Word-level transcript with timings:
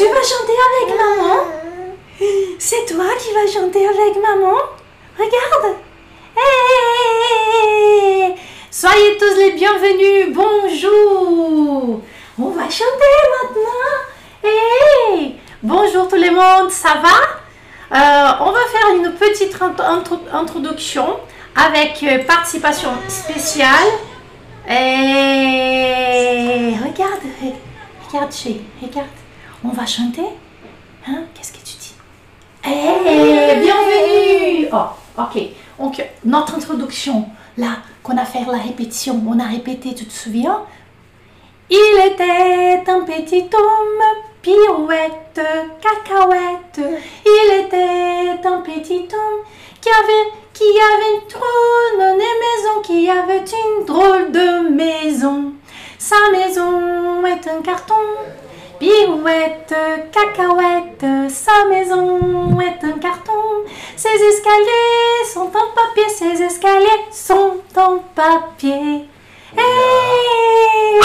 Tu 0.00 0.06
vas 0.06 0.22
chanter 0.22 0.56
avec 0.70 0.88
maman 0.98 1.36
C'est 2.58 2.86
toi 2.86 3.04
qui 3.18 3.34
vas 3.34 3.46
chanter 3.46 3.86
avec 3.86 4.16
maman? 4.16 4.56
Regarde. 5.18 5.76
Hey 6.34 8.34
Soyez 8.70 9.18
tous 9.18 9.36
les 9.36 9.50
bienvenus, 9.52 10.34
bonjour. 10.34 12.00
On 12.38 12.48
va 12.48 12.70
chanter 12.70 13.12
maintenant. 13.42 13.98
Hey 14.42 15.36
Bonjour 15.62 16.08
tout 16.08 16.16
le 16.16 16.30
monde, 16.30 16.70
ça 16.70 16.94
va? 16.94 17.20
Euh, 17.94 18.32
On 18.40 18.52
va 18.52 18.64
faire 18.72 18.94
une 18.96 19.12
petite 19.16 19.54
introduction 20.32 21.20
avec 21.54 22.02
euh, 22.04 22.24
participation 22.24 22.92
spéciale. 23.06 23.90
Et 24.66 24.72
regarde, 26.82 27.20
regarde, 28.08 28.32
chérie, 28.32 28.64
regarde. 28.80 29.19
On 29.62 29.68
va 29.68 29.84
chanter 29.84 30.24
Hein 31.06 31.24
Qu'est-ce 31.34 31.52
que 31.52 31.58
tu 31.58 31.76
dis? 31.76 31.94
Eh, 32.64 33.60
bienvenue 33.60 34.68
Oh, 34.72 35.20
ok. 35.20 35.42
Donc, 35.78 36.02
notre 36.24 36.54
introduction, 36.54 37.26
là, 37.58 37.78
qu'on 38.02 38.16
a 38.16 38.24
fait 38.24 38.44
la 38.46 38.58
répétition, 38.58 39.22
on 39.28 39.38
a 39.38 39.44
répété, 39.44 39.94
tu 39.94 40.06
te 40.06 40.12
souviens? 40.12 40.62
Il 41.68 42.00
était 42.06 42.82
un 42.90 43.00
petit 43.02 43.48
homme, 43.52 44.02
pirouette, 44.42 45.40
cacahuète. 45.80 46.80
Il 47.26 47.64
était 47.64 48.46
un 48.46 48.60
petit 48.60 49.08
homme 49.12 49.44
qui 49.80 49.88
avait, 49.90 50.30
qui 50.54 50.64
avait 50.64 51.14
une 51.16 51.28
trône, 51.28 52.00
une 52.00 52.16
maison, 52.16 52.80
qui 52.82 53.10
avait 53.10 53.44
une 53.44 53.84
drôle 53.84 54.32
de 54.32 54.68
maison. 54.70 55.52
Sa 55.98 56.16
maison 56.32 57.24
est 57.26 57.46
un 57.48 57.62
carton, 57.62 57.94
pirouette, 58.80 59.74
cacahuète. 60.10 61.04
Sa 61.28 61.66
maison 61.68 62.58
est 62.60 62.82
un 62.82 62.98
carton. 62.98 63.64
Ses 63.94 64.08
escaliers 64.08 65.24
sont 65.32 65.52
en 65.54 65.72
papier, 65.74 66.08
ses 66.08 66.42
escaliers 66.42 67.06
sont 67.12 67.60
en 67.76 67.98
papier. 68.14 69.08
Hey! 69.56 71.00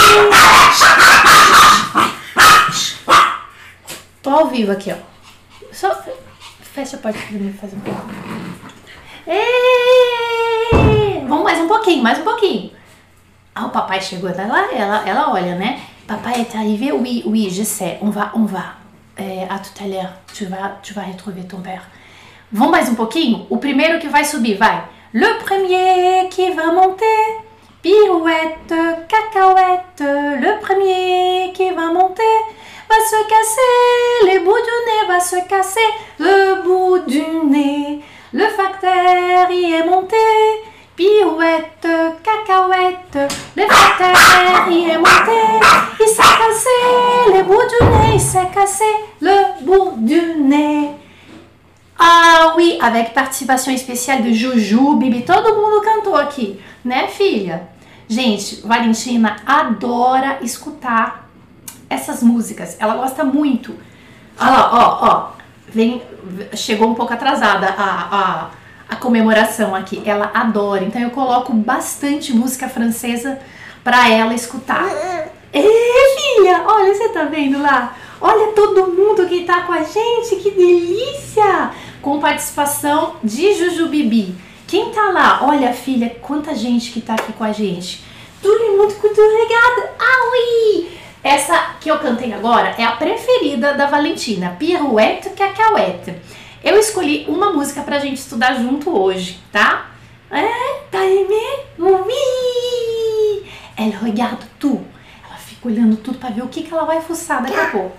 Tô 4.22 4.30
ao 4.30 4.46
vivo 4.48 4.72
aqui, 4.72 4.92
ó. 4.92 4.96
Só 5.72 5.90
fecha 6.60 6.96
a 6.96 7.00
porta 7.00 7.18
pra 7.18 7.38
mim 7.38 7.52
fazer 7.52 7.76
um 7.76 7.80
pouco. 7.80 8.00
Ei! 9.26 11.20
Vamos 11.28 11.44
mais 11.44 11.60
um 11.60 11.68
pouquinho, 11.68 12.02
mais 12.02 12.18
um 12.18 12.24
pouquinho. 12.24 12.72
Ah, 13.54 13.66
o 13.66 13.70
papai 13.70 14.00
chegou, 14.00 14.30
ela, 14.30 14.72
ela, 14.72 15.08
ela 15.08 15.32
olha, 15.32 15.54
né? 15.56 15.80
Papai 16.06 16.40
est 16.40 16.54
arrivé, 16.54 16.92
oui, 16.92 17.24
oui, 17.26 17.50
je 17.50 17.64
sais, 17.64 17.98
on 18.00 18.10
va, 18.10 18.30
on 18.34 18.44
va. 18.44 18.76
É, 19.18 19.44
à 19.44 19.58
tout 19.58 19.82
à 19.82 19.88
l'heure, 19.88 20.12
tu 20.32 20.44
vas, 20.44 20.78
tu 20.82 20.94
vas 20.94 21.02
retrouver 21.02 21.42
ton 21.42 21.58
père. 21.58 21.82
Vamos 22.52 22.70
mais 22.70 22.88
um 22.88 22.94
pouquinho? 22.94 23.44
O 23.50 23.56
primeiro 23.56 23.98
que 23.98 24.08
vai 24.08 24.24
subir, 24.24 24.56
vai. 24.56 24.84
Le 25.12 25.38
premier 25.44 26.28
qui 26.28 26.52
va 26.52 26.70
monter, 26.70 27.04
pirouette, 27.82 28.72
cacahuète. 29.08 30.00
Le 30.00 30.60
premier 30.60 31.52
qui 31.52 31.70
va 31.70 31.92
monter, 31.92 32.22
va 32.88 32.96
se 32.96 33.28
casser 33.28 34.26
les 34.26 34.38
bouts 34.38 34.52
du 34.52 34.76
nez, 34.86 35.08
va 35.08 35.18
se 35.18 35.48
casser 35.48 35.80
le 36.20 36.62
bout 36.62 36.98
du 37.08 37.48
nez. 37.48 38.00
Le 38.32 38.46
facteur 38.46 39.50
y 39.50 39.72
est 39.72 39.84
monté, 39.84 40.16
pirouette, 40.96 41.86
cacahuète. 42.24 43.32
Le 43.54 43.62
facteur 43.64 44.68
y 44.70 44.90
est 44.90 44.96
monté, 44.96 45.60
il 46.00 46.08
s'est 46.08 46.22
cassé 46.22 47.34
les 47.34 47.42
bouts 47.42 47.54
du 47.54 47.86
nez, 47.86 48.14
il 48.14 48.20
s'est 48.20 48.48
cassé 48.52 48.84
le 49.20 49.64
bout 49.64 49.94
du 49.98 50.40
nez. 50.40 50.90
Ah 51.98 52.54
oui, 52.56 52.78
avec 52.80 53.14
participation 53.14 53.72
especial 53.72 54.22
de 54.22 54.32
Juju, 54.32 54.96
Bibi, 54.96 55.24
todo 55.24 55.54
mundo 55.54 55.82
cantou 55.82 56.16
aqui, 56.16 56.60
né 56.84 57.08
filha? 57.08 57.68
Gente, 58.08 58.62
Valentina 58.64 59.36
adora 59.46 60.38
escutar 60.42 61.28
essas 61.88 62.22
músicas, 62.22 62.76
ela 62.80 62.96
gosta 62.96 63.24
muito. 63.24 63.74
Olha 64.38 64.50
lá, 64.50 64.70
ó, 64.72 65.06
ó, 65.06 65.28
vem, 65.68 66.02
chegou 66.54 66.88
um 66.88 66.94
pouco 66.94 67.12
atrasada 67.12 67.74
a, 67.76 68.08
a, 68.10 68.50
a 68.88 68.96
comemoração 68.96 69.74
aqui, 69.74 70.02
ela 70.04 70.30
adora, 70.32 70.84
então 70.84 71.00
eu 71.00 71.10
coloco 71.10 71.52
bastante 71.52 72.32
música 72.32 72.68
francesa 72.68 73.38
para 73.82 74.08
ela 74.08 74.34
escutar. 74.34 74.86
Ei, 75.52 75.62
filha, 76.16 76.64
olha, 76.66 76.94
você 76.94 77.08
tá 77.08 77.24
vendo 77.24 77.60
lá? 77.60 77.96
Olha 78.20 78.52
todo 78.52 78.88
mundo 78.88 79.26
que 79.26 79.44
tá 79.44 79.62
com 79.62 79.72
a 79.72 79.82
gente, 79.82 80.36
que 80.36 80.50
delícia! 80.50 81.70
Com 82.00 82.20
participação 82.20 83.16
de 83.22 83.54
Jujubibi. 83.54 84.34
Quem 84.66 84.90
tá 84.90 85.10
lá? 85.10 85.40
Olha, 85.42 85.72
filha, 85.72 86.16
quanta 86.22 86.54
gente 86.54 86.90
que 86.92 87.00
tá 87.00 87.14
aqui 87.14 87.32
com 87.32 87.44
a 87.44 87.52
gente. 87.52 88.04
Todo 88.42 88.72
mundo 88.72 88.94
muito 89.02 89.20
obrigada. 89.20 89.90
Ah, 89.98 90.30
ui! 90.32 90.88
Essa 91.22 91.74
que 91.80 91.90
eu 91.90 91.98
cantei 91.98 92.32
agora 92.32 92.74
é 92.78 92.84
a 92.84 92.92
preferida 92.92 93.74
da 93.74 93.86
Valentina, 93.86 94.56
Pirouette 94.58 95.30
Cacahuète. 95.30 96.14
Eu 96.66 96.80
escolhi 96.80 97.24
uma 97.28 97.52
música 97.52 97.80
pra 97.82 98.00
gente 98.00 98.16
estudar 98.16 98.54
junto 98.54 98.90
hoje, 98.90 99.38
tá? 99.52 99.86
É, 100.28 100.80
tá 100.90 100.98
aimé? 100.98 101.60
Oui! 101.78 103.48
Elle 103.78 103.92
regarde 103.92 104.44
tout. 104.58 104.84
Ela 105.24 105.36
fica 105.38 105.68
olhando 105.68 105.96
tudo 105.96 106.18
pra 106.18 106.30
ver 106.30 106.42
o 106.42 106.48
que, 106.48 106.64
que 106.64 106.74
ela 106.74 106.84
vai 106.84 107.00
fuçar 107.00 107.40
daqui 107.40 107.54
a 107.54 107.66
pouco. 107.66 107.96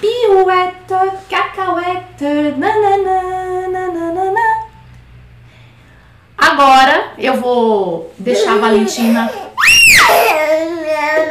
Pirouette, 0.00 0.94
cacahuète, 1.28 2.54
nanana, 2.56 3.66
nanana. 3.66 4.66
Agora 6.38 7.14
eu 7.18 7.34
vou 7.34 8.14
deixar 8.16 8.52
a 8.52 8.58
Valentina. 8.58 9.28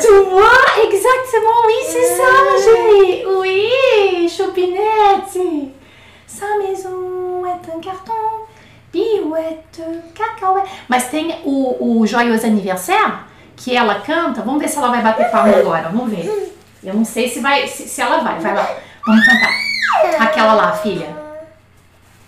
Tu 0.01 0.25
vois 0.25 0.83
exactement, 0.83 1.65
oui, 1.65 1.75
c'est 1.87 2.17
ça, 2.17 2.27
chérie. 2.61 3.25
Oui, 3.25 4.27
choupinette. 4.27 5.84
Sa 6.35 6.57
maison 6.57 7.45
est 7.45 7.69
un 7.73 7.79
carton. 7.79 8.11
Pirouette, 8.91 9.81
cacahuète. 10.13 10.67
Mas 10.89 11.09
tem 11.09 11.33
o, 11.45 11.77
o 11.79 12.05
Joyeux 12.05 12.43
Anniversaire, 12.43 13.19
que 13.55 13.73
ela 13.73 14.01
canta. 14.01 14.41
Vamos 14.41 14.59
ver 14.59 14.67
se 14.67 14.77
ela 14.77 14.89
vai 14.89 15.01
bater 15.01 15.31
palma 15.31 15.55
agora. 15.55 15.87
Vamos 15.87 16.09
ver. 16.09 16.53
Eu 16.83 16.93
não 16.93 17.05
sei 17.05 17.29
se 17.29 17.39
vai, 17.39 17.65
se, 17.69 17.87
se 17.87 18.01
ela 18.01 18.17
vai. 18.17 18.37
Vai 18.41 18.53
lá. 18.53 18.69
Vamos 19.05 19.25
cantar. 19.25 19.49
Aquela 20.27 20.55
lá, 20.55 20.73
filha. 20.73 21.07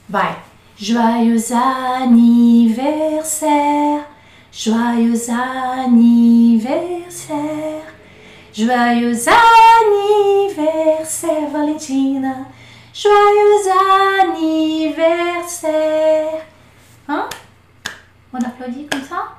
Vai. 0.08 0.38
Joyeux 0.78 1.52
anniversaire, 1.52 4.06
joyeux 4.52 5.30
anniversaire, 5.30 7.84
joyeux 8.54 9.28
anniversaire, 10.48 11.50
Valentina, 11.52 12.48
joyeux 12.98 13.70
anniversaire. 14.22 16.42
Hein? 17.08 17.30
On 18.34 18.40
applaudit 18.40 18.88
comme 18.88 19.04
ça? 19.04 19.36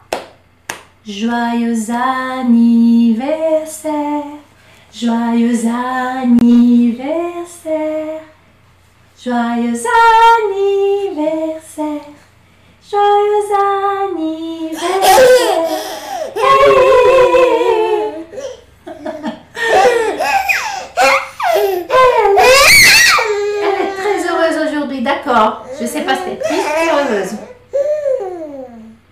Joyeux 1.05 1.91
anniversaire, 1.91 4.23
joyeux 4.93 5.67
anniversaire. 5.67 8.21
Joyeux 9.21 9.83
anniversaire, 10.55 12.07
joyeux 12.89 13.53
anniversaire. 14.09 15.38
D'accord. 25.29 25.67
Je 25.81 25.87
sais 25.87 26.03
pas 26.03 26.17
triste 26.17 26.43
ou 26.43 26.97
heureuse. 26.97 27.33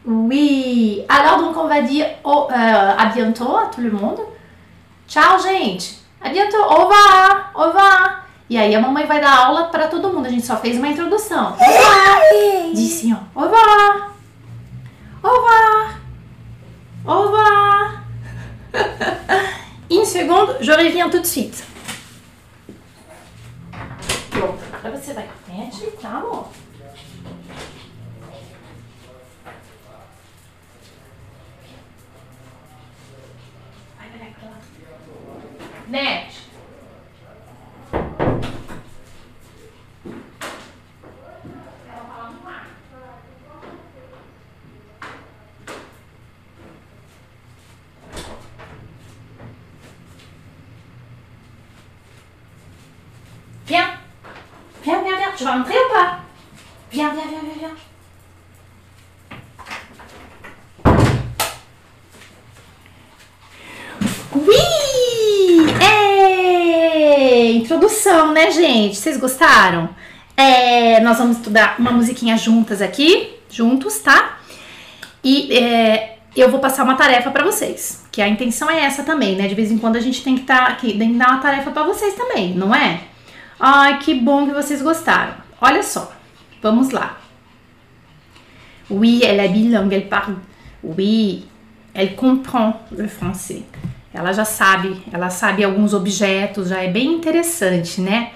Oui. 0.05 1.05
Alors 1.09 1.39
donc 1.39 1.57
on 1.57 1.67
va 1.67 1.83
dire 1.83 2.07
au, 2.25 2.49
euh, 2.51 2.93
à 2.99 3.07
bientôt 3.07 3.57
à 3.57 3.67
tout 3.67 3.81
le 3.81 3.91
monde. 3.91 4.21
Tchau, 5.09 5.39
gente. 5.43 5.97
A 6.23 6.31
bientôt. 6.31 6.63
Au 6.63 6.85
revoir. 6.85 7.51
Au 7.55 7.63
revoir. 7.65 8.23
E 8.49 8.57
aí 8.57 8.75
a 8.75 8.81
mamãe 8.81 9.07
vai 9.07 9.21
dar 9.21 9.47
aula 9.47 9.65
para 9.65 9.89
todo 9.89 10.13
mundo. 10.13 10.27
A 10.27 10.31
gente 10.31 10.47
só 10.47 10.57
fez 10.57 10.79
uma 10.79 10.89
introdução. 10.89 11.49
Au 11.49 11.65
revoir. 11.65 12.73
Disse, 12.73 13.13
ó. 13.13 13.41
Au 13.41 13.45
revoir. 13.45 14.11
Au 15.23 15.29
revoir. 15.31 15.99
Au 17.05 17.23
revoir. 17.23 18.03
Une 19.91 20.05
seconde, 20.05 20.57
je 20.61 20.73
reviens 20.73 21.09
tout 21.09 21.21
de 21.21 21.27
suite. 21.27 21.65
Pronto. 24.31 24.59
Agora 24.73 24.97
você 24.97 25.13
vai 25.13 25.25
com 25.57 25.71
frente, 25.71 25.91
tá, 26.03 26.19
amor? 26.19 26.49
Vai, 33.97 34.09
vai, 34.11 34.19
vai 34.19 34.31
pra 34.39 34.49
lá. 34.51 34.59
Net. 35.89 36.47
Tu 55.37 55.45
vas 55.45 55.57
entrer 55.57 55.79
ou 55.79 55.91
pas 55.91 56.19
Viens, 56.91 57.13
viens, 57.13 57.29
viens, 57.29 57.43
viens, 57.43 57.59
viens. 57.59 57.97
Ui! 64.33 65.67
É! 65.83 67.51
Introdução, 67.53 68.33
né, 68.33 68.51
gente? 68.53 68.97
Vocês 68.97 69.17
gostaram? 69.19 69.91
É, 70.37 71.01
nós 71.01 71.19
vamos 71.19 71.39
estudar 71.39 71.75
uma 71.79 71.91
musiquinha 71.91 72.37
juntas 72.39 72.81
aqui, 72.81 73.35
juntos, 73.51 73.99
tá? 73.99 74.39
E 75.25 75.53
é, 75.53 76.19
eu 76.37 76.49
vou 76.51 76.61
passar 76.61 76.85
uma 76.85 76.95
tarefa 76.95 77.31
para 77.31 77.45
vocês, 77.45 78.07
que 78.13 78.23
a 78.23 78.29
intenção 78.29 78.71
é 78.71 78.85
essa 78.85 79.03
também, 79.03 79.35
né? 79.35 79.49
De 79.49 79.57
vez 79.57 79.73
em 79.73 79.79
quando 79.79 79.97
a 79.97 80.01
gente 80.01 80.23
tem 80.23 80.37
que 80.37 80.43
estar 80.43 80.67
tá 80.67 80.73
aqui, 80.73 80.97
tem 80.97 81.13
que 81.13 81.19
dar 81.19 81.31
uma 81.31 81.41
tarefa 81.41 81.73
para 81.73 81.83
vocês 81.83 82.15
também, 82.15 82.55
não 82.55 82.73
é? 82.73 83.01
Ai, 83.59 83.99
que 83.99 84.15
bom 84.15 84.47
que 84.47 84.53
vocês 84.53 84.83
gostaram. 84.83 85.35
Olha 85.61 85.83
só, 85.83 86.13
vamos 86.63 86.91
lá. 86.91 87.19
Oui, 88.91 89.23
elle 89.23 89.41
est 89.41 89.53
bilingue, 89.53 89.95
elle 89.95 90.09
parle. 90.09 90.37
Oui, 90.83 91.45
elle 91.95 92.15
comprend 92.15 92.75
le 92.93 93.09
français. 93.09 93.65
Ela 94.13 94.33
já 94.33 94.45
sabe, 94.45 95.03
ela 95.13 95.31
sabe 95.31 95.65
alguns 95.65 95.93
objetos, 95.93 96.69
já 96.69 96.83
é 96.83 96.89
bem 96.89 97.15
interessante, 97.15 98.01
né? 98.01 98.33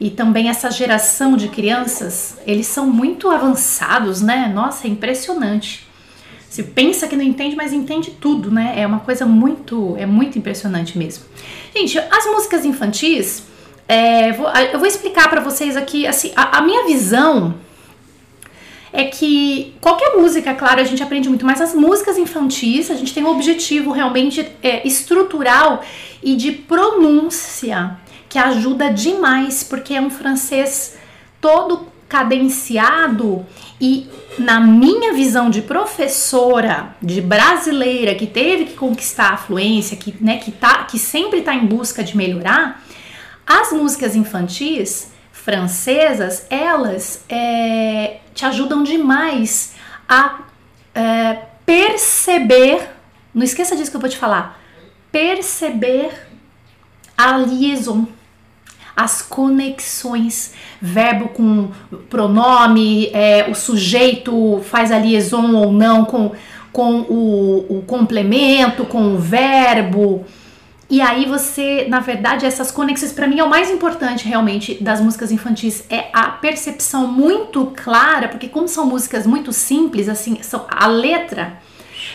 E 0.00 0.10
também 0.10 0.48
essa 0.48 0.70
geração 0.70 1.36
de 1.36 1.48
crianças, 1.48 2.38
eles 2.46 2.66
são 2.66 2.86
muito 2.86 3.28
avançados, 3.28 4.22
né? 4.22 4.50
Nossa, 4.54 4.86
é 4.86 4.90
impressionante. 4.90 5.86
Se 6.48 6.62
pensa 6.62 7.08
que 7.08 7.16
não 7.16 7.24
entende, 7.24 7.56
mas 7.56 7.72
entende 7.72 8.12
tudo, 8.12 8.50
né? 8.50 8.74
É 8.76 8.86
uma 8.86 9.00
coisa 9.00 9.26
muito, 9.26 9.96
é 9.98 10.06
muito 10.06 10.38
impressionante 10.38 10.96
mesmo. 10.96 11.24
Gente, 11.74 11.98
as 11.98 12.26
músicas 12.26 12.64
infantis, 12.64 13.42
é, 13.88 14.32
vou, 14.32 14.48
eu 14.48 14.78
vou 14.78 14.86
explicar 14.86 15.30
para 15.30 15.40
vocês 15.40 15.76
aqui, 15.76 16.06
assim, 16.06 16.30
a, 16.36 16.58
a 16.58 16.62
minha 16.62 16.84
visão 16.86 17.54
é 18.92 19.04
que 19.04 19.74
qualquer 19.80 20.16
música, 20.16 20.54
claro, 20.54 20.80
a 20.80 20.84
gente 20.84 21.02
aprende 21.02 21.28
muito, 21.28 21.44
mas 21.44 21.60
as 21.60 21.74
músicas 21.74 22.18
infantis, 22.18 22.90
a 22.90 22.94
gente 22.94 23.12
tem 23.12 23.24
um 23.24 23.28
objetivo 23.28 23.90
realmente 23.90 24.46
é, 24.62 24.86
estrutural 24.86 25.82
e 26.22 26.36
de 26.36 26.52
pronúncia 26.52 27.98
que 28.28 28.38
ajuda 28.38 28.90
demais, 28.90 29.64
porque 29.64 29.94
é 29.94 30.00
um 30.00 30.10
francês 30.10 30.96
todo 31.40 31.86
cadenciado 32.08 33.44
e 33.80 34.06
na 34.38 34.60
minha 34.60 35.12
visão 35.12 35.50
de 35.50 35.62
professora, 35.62 36.96
de 37.02 37.20
brasileira 37.20 38.14
que 38.14 38.26
teve 38.26 38.66
que 38.66 38.74
conquistar 38.74 39.30
a 39.30 39.36
fluência, 39.36 39.96
que, 39.96 40.14
né, 40.20 40.38
que, 40.38 40.50
tá, 40.50 40.84
que 40.84 40.98
sempre 40.98 41.40
está 41.40 41.54
em 41.54 41.66
busca 41.66 42.02
de 42.02 42.16
melhorar, 42.16 42.82
as 43.48 43.72
músicas 43.72 44.14
infantis 44.14 45.10
francesas, 45.32 46.46
elas 46.50 47.24
é, 47.26 48.18
te 48.34 48.44
ajudam 48.44 48.82
demais 48.82 49.72
a 50.06 50.40
é, 50.94 51.38
perceber, 51.64 52.90
não 53.32 53.42
esqueça 53.42 53.74
disso 53.74 53.90
que 53.90 53.96
eu 53.96 54.00
vou 54.00 54.10
te 54.10 54.18
falar, 54.18 54.60
perceber 55.10 56.10
a 57.16 57.38
liaison, 57.38 58.06
as 58.94 59.22
conexões, 59.22 60.52
verbo 60.82 61.30
com 61.30 61.70
pronome, 62.10 63.06
é, 63.14 63.48
o 63.48 63.54
sujeito 63.54 64.60
faz 64.64 64.92
a 64.92 64.98
liaison 64.98 65.54
ou 65.54 65.72
não 65.72 66.04
com, 66.04 66.32
com 66.70 67.00
o, 67.00 67.78
o 67.78 67.82
complemento, 67.86 68.84
com 68.84 69.14
o 69.14 69.18
verbo, 69.18 70.26
e 70.90 71.02
aí 71.02 71.26
você, 71.26 71.86
na 71.86 72.00
verdade, 72.00 72.46
essas 72.46 72.70
conexões, 72.70 73.12
para 73.12 73.26
mim 73.26 73.38
é 73.38 73.44
o 73.44 73.50
mais 73.50 73.70
importante 73.70 74.26
realmente 74.26 74.82
das 74.82 75.02
músicas 75.02 75.30
infantis, 75.30 75.84
é 75.90 76.08
a 76.14 76.30
percepção 76.30 77.06
muito 77.06 77.72
clara, 77.76 78.28
porque 78.28 78.48
como 78.48 78.66
são 78.66 78.86
músicas 78.86 79.26
muito 79.26 79.52
simples, 79.52 80.08
assim, 80.08 80.42
são, 80.42 80.64
a 80.66 80.86
letra 80.86 81.60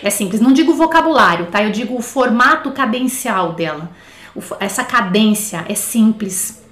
é 0.01 0.09
simples, 0.09 0.41
não 0.41 0.51
digo 0.51 0.73
vocabulário, 0.73 1.47
tá? 1.47 1.63
Eu 1.63 1.71
digo 1.71 1.95
o 1.95 2.01
formato 2.01 2.71
cadencial 2.71 3.53
dela. 3.53 3.91
Essa 4.59 4.83
cadência 4.83 5.63
é 5.69 5.75
simples 5.75 6.63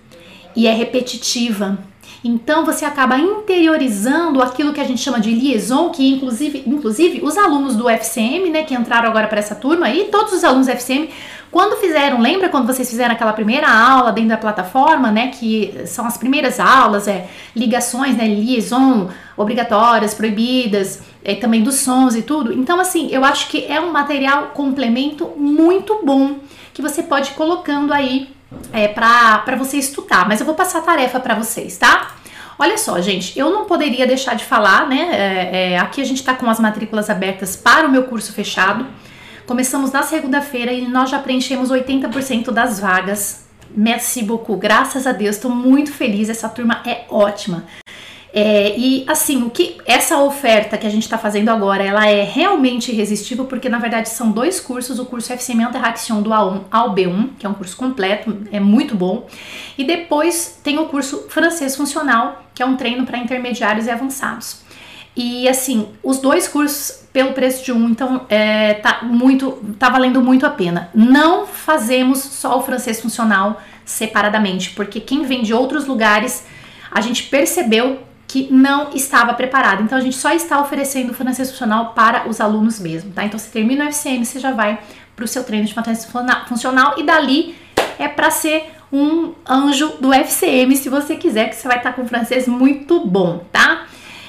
e 0.55 0.67
é 0.67 0.73
repetitiva. 0.73 1.77
Então 2.23 2.65
você 2.65 2.85
acaba 2.85 3.17
interiorizando 3.17 4.41
aquilo 4.41 4.73
que 4.73 4.79
a 4.79 4.83
gente 4.83 5.01
chama 5.01 5.19
de 5.19 5.31
liaison, 5.31 5.89
que 5.89 6.07
inclusive, 6.07 6.63
inclusive 6.67 7.21
os 7.23 7.37
alunos 7.37 7.75
do 7.75 7.89
FCM, 7.89 8.49
né, 8.49 8.63
que 8.63 8.73
entraram 8.73 9.09
agora 9.09 9.27
para 9.27 9.39
essa 9.39 9.55
turma, 9.55 9.89
e 9.89 10.05
todos 10.05 10.33
os 10.33 10.43
alunos 10.43 10.67
do 10.67 10.71
FCM 10.71 11.09
quando 11.51 11.75
fizeram, 11.75 12.21
lembra 12.21 12.47
quando 12.47 12.65
vocês 12.65 12.89
fizeram 12.89 13.13
aquela 13.13 13.33
primeira 13.33 13.69
aula 13.69 14.13
dentro 14.13 14.29
da 14.29 14.37
plataforma, 14.37 15.11
né? 15.11 15.27
Que 15.27 15.83
são 15.85 16.05
as 16.05 16.17
primeiras 16.17 16.61
aulas, 16.61 17.09
é 17.09 17.27
ligações, 17.53 18.15
né? 18.15 18.25
Liaison 18.25 19.09
obrigatórias, 19.35 20.13
proibidas, 20.13 21.03
é, 21.25 21.35
também 21.35 21.61
dos 21.61 21.75
sons 21.75 22.15
e 22.15 22.21
tudo. 22.21 22.53
Então, 22.53 22.79
assim, 22.79 23.09
eu 23.11 23.25
acho 23.25 23.49
que 23.49 23.65
é 23.65 23.81
um 23.81 23.91
material 23.91 24.51
complemento 24.53 25.29
muito 25.35 25.99
bom 26.05 26.37
que 26.73 26.81
você 26.81 27.03
pode 27.03 27.31
ir 27.31 27.33
colocando 27.33 27.91
aí 27.91 28.29
é, 28.73 28.87
para 28.87 29.55
você 29.57 29.77
estudar. 29.77 30.27
Mas 30.27 30.39
eu 30.39 30.45
vou 30.45 30.55
passar 30.55 30.79
a 30.79 30.81
tarefa 30.81 31.19
para 31.19 31.35
vocês, 31.35 31.77
tá? 31.77 32.15
Olha 32.59 32.77
só, 32.77 33.01
gente, 33.01 33.37
eu 33.39 33.49
não 33.49 33.65
poderia 33.65 34.05
deixar 34.05 34.35
de 34.35 34.45
falar, 34.45 34.87
né? 34.87 35.09
É, 35.11 35.71
é, 35.73 35.77
aqui 35.79 36.01
a 36.01 36.05
gente 36.05 36.23
tá 36.23 36.33
com 36.33 36.49
as 36.49 36.59
matrículas 36.59 37.09
abertas 37.09 37.55
para 37.55 37.87
o 37.87 37.91
meu 37.91 38.03
curso 38.03 38.33
fechado. 38.33 38.85
Começamos 39.47 39.91
na 39.91 40.03
segunda-feira 40.03 40.71
e 40.71 40.87
nós 40.87 41.09
já 41.09 41.19
preenchemos 41.19 41.71
80% 41.71 42.51
das 42.51 42.79
vagas. 42.79 43.45
Merci 43.75 44.21
beaucoup, 44.21 44.59
graças 44.59 45.07
a 45.07 45.11
Deus, 45.11 45.37
estou 45.37 45.49
muito 45.49 45.91
feliz. 45.91 46.29
Essa 46.29 46.47
turma 46.49 46.81
é 46.85 47.05
ótima. 47.09 47.63
É, 48.33 48.77
e 48.77 49.03
assim, 49.07 49.43
o 49.43 49.49
que 49.49 49.77
essa 49.85 50.17
oferta 50.19 50.77
que 50.77 50.87
a 50.87 50.89
gente 50.89 51.03
está 51.03 51.17
fazendo 51.17 51.49
agora, 51.49 51.83
ela 51.83 52.07
é 52.07 52.23
realmente 52.23 52.91
irresistível, 52.91 53.45
porque 53.45 53.67
na 53.67 53.77
verdade 53.77 54.07
são 54.07 54.31
dois 54.31 54.59
cursos, 54.59 54.99
o 54.99 55.05
curso 55.05 55.33
FCM 55.33 55.63
Interaction 55.63 56.21
do 56.21 56.29
A1 56.29 56.61
ao 56.71 56.95
B1, 56.95 57.31
que 57.37 57.45
é 57.45 57.49
um 57.49 57.53
curso 57.53 57.75
completo, 57.75 58.37
é 58.51 58.59
muito 58.59 58.95
bom, 58.95 59.27
e 59.77 59.83
depois 59.83 60.59
tem 60.63 60.79
o 60.79 60.85
curso 60.85 61.25
Francês 61.27 61.75
Funcional, 61.75 62.45
que 62.55 62.63
é 62.63 62.65
um 62.65 62.77
treino 62.77 63.05
para 63.05 63.17
intermediários 63.17 63.85
e 63.87 63.91
avançados. 63.91 64.61
E 65.13 65.49
assim, 65.49 65.89
os 66.01 66.19
dois 66.19 66.47
cursos 66.47 67.03
pelo 67.11 67.33
preço 67.33 67.65
de 67.65 67.73
um, 67.73 67.89
então 67.89 68.25
é, 68.29 68.75
tá 68.75 69.01
muito, 69.03 69.61
tá 69.77 69.89
valendo 69.89 70.21
muito 70.21 70.45
a 70.45 70.49
pena. 70.49 70.89
Não 70.95 71.45
fazemos 71.45 72.19
só 72.19 72.57
o 72.57 72.61
francês 72.61 73.01
funcional 73.01 73.61
separadamente, 73.83 74.69
porque 74.69 75.01
quem 75.01 75.23
vem 75.23 75.43
de 75.43 75.53
outros 75.53 75.85
lugares, 75.85 76.45
a 76.89 77.01
gente 77.01 77.23
percebeu 77.23 77.99
que 78.31 78.47
não 78.49 78.91
estava 78.93 79.33
preparado. 79.33 79.83
Então 79.83 79.97
a 79.97 80.01
gente 80.01 80.15
só 80.15 80.31
está 80.31 80.61
oferecendo 80.61 81.13
francês 81.13 81.51
funcional 81.51 81.91
para 81.93 82.29
os 82.29 82.39
alunos 82.39 82.79
mesmo, 82.79 83.11
tá? 83.11 83.25
Então 83.25 83.37
você 83.37 83.49
termina 83.49 83.83
o 83.83 83.87
FCM, 83.89 84.23
você 84.23 84.39
já 84.39 84.53
vai 84.53 84.79
para 85.17 85.25
o 85.25 85.27
seu 85.27 85.43
treino 85.43 85.65
de 85.65 85.73
francês 85.73 86.07
funcional 86.47 86.95
e 86.97 87.03
dali 87.03 87.55
é 87.99 88.07
para 88.07 88.31
ser 88.31 88.71
um 88.91 89.33
anjo 89.45 89.97
do 89.99 90.13
FCM, 90.13 90.77
se 90.77 90.87
você 90.87 91.17
quiser, 91.17 91.49
que 91.49 91.57
você 91.57 91.67
vai 91.67 91.77
estar 91.77 91.91
com 91.91 92.07
francês 92.07 92.47
muito 92.47 93.05
bom, 93.05 93.43
tá? 93.51 93.85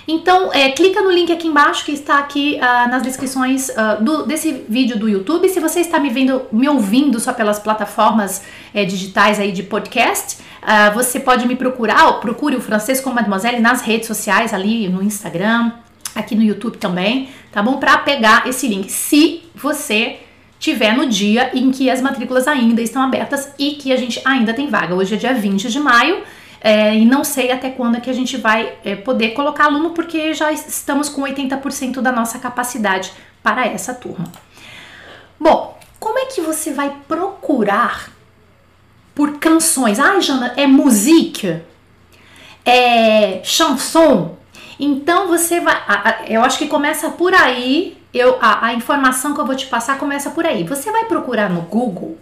Então, 0.07 0.53
é, 0.53 0.71
clica 0.71 1.01
no 1.01 1.11
link 1.11 1.33
aqui 1.33 1.47
embaixo 1.47 1.85
que 1.85 1.93
está 1.93 2.19
aqui 2.19 2.59
uh, 2.59 2.91
nas 2.91 3.03
descrições 3.03 3.69
uh, 3.69 4.03
do, 4.03 4.27
desse 4.27 4.65
vídeo 4.69 4.99
do 4.99 5.09
YouTube. 5.09 5.49
Se 5.49 5.61
você 5.61 5.81
está 5.81 6.01
me 6.01 6.11
vendo, 6.11 6.43
me 6.53 6.69
ouvindo 6.69 7.21
só 7.21 7.33
pelas 7.33 7.59
plataformas 7.59 8.43
é, 8.75 8.85
digitais 8.85 9.39
aí 9.39 9.53
de 9.53 9.63
podcast, 9.63 10.43
uh, 10.63 10.93
você 10.95 11.21
pode 11.21 11.47
me 11.47 11.55
procurar, 11.55 12.13
procure 12.15 12.57
o 12.57 12.61
Francês 12.61 13.01
com 13.01 13.11
Mademoiselle 13.11 13.61
nas 13.61 13.83
redes 13.83 14.09
sociais, 14.09 14.53
ali 14.53 14.89
no 14.89 15.03
Instagram, 15.03 15.73
aqui 16.15 16.35
no 16.35 16.43
YouTube 16.43 16.79
também, 16.79 17.29
tá 17.53 17.63
bom? 17.63 17.77
Para 17.79 17.99
pegar 17.99 18.49
esse 18.49 18.67
link. 18.67 18.91
Se 18.91 19.43
você 19.55 20.19
tiver 20.59 20.97
no 20.97 21.07
dia 21.07 21.51
em 21.55 21.71
que 21.71 21.91
as 21.91 22.01
matrículas 22.01 22.47
ainda 22.47 22.81
estão 22.81 23.03
abertas 23.03 23.53
e 23.59 23.73
que 23.73 23.93
a 23.93 23.97
gente 23.97 24.21
ainda 24.25 24.55
tem 24.55 24.69
vaga. 24.69 24.95
Hoje 24.95 25.15
é 25.15 25.17
dia 25.17 25.35
20 25.35 25.69
de 25.69 25.81
maio 25.81 26.23
é, 26.65 26.95
e 26.95 27.05
não 27.05 27.25
sei 27.25 27.51
até 27.51 27.71
quando 27.71 27.97
é 27.97 28.01
que 28.01 28.09
a 28.09 28.13
gente 28.13 28.37
vai 28.37 28.75
é, 28.85 28.95
poder 28.95 29.31
colocar 29.31 29.65
aluno, 29.65 29.91
porque 29.91 30.33
já 30.33 30.53
estamos 30.53 31.09
com 31.09 31.23
80% 31.23 32.01
da 32.01 32.13
nossa 32.13 32.39
capacidade 32.39 33.13
para 33.43 33.67
essa 33.67 33.93
turma. 33.93 34.31
Bom, 35.41 35.77
como 35.99 36.21
é 36.21 36.27
que 36.27 36.41
você 36.41 36.73
vai 36.73 36.95
procurar 37.09 38.13
por 39.13 39.39
canções? 39.39 39.99
Ai, 39.99 40.21
Jana, 40.21 40.55
é 40.57 40.65
musique? 40.65 41.61
É 42.65 43.41
chanson? 43.43 44.37
Então 44.79 45.27
você 45.27 45.59
vai. 45.59 45.77
Eu 46.29 46.45
acho 46.45 46.59
que 46.59 46.69
começa 46.69 47.11
por 47.11 47.35
aí. 47.35 48.01
Eu, 48.15 48.39
a, 48.41 48.67
a 48.67 48.75
informação 48.75 49.35
que 49.35 49.41
eu 49.41 49.47
vou 49.47 49.57
te 49.57 49.67
passar 49.67 49.99
começa 49.99 50.31
por 50.31 50.47
aí. 50.47 50.63
Você 50.63 50.93
vai 50.93 51.07
procurar 51.07 51.51
no 51.51 51.63
Google 51.63 52.17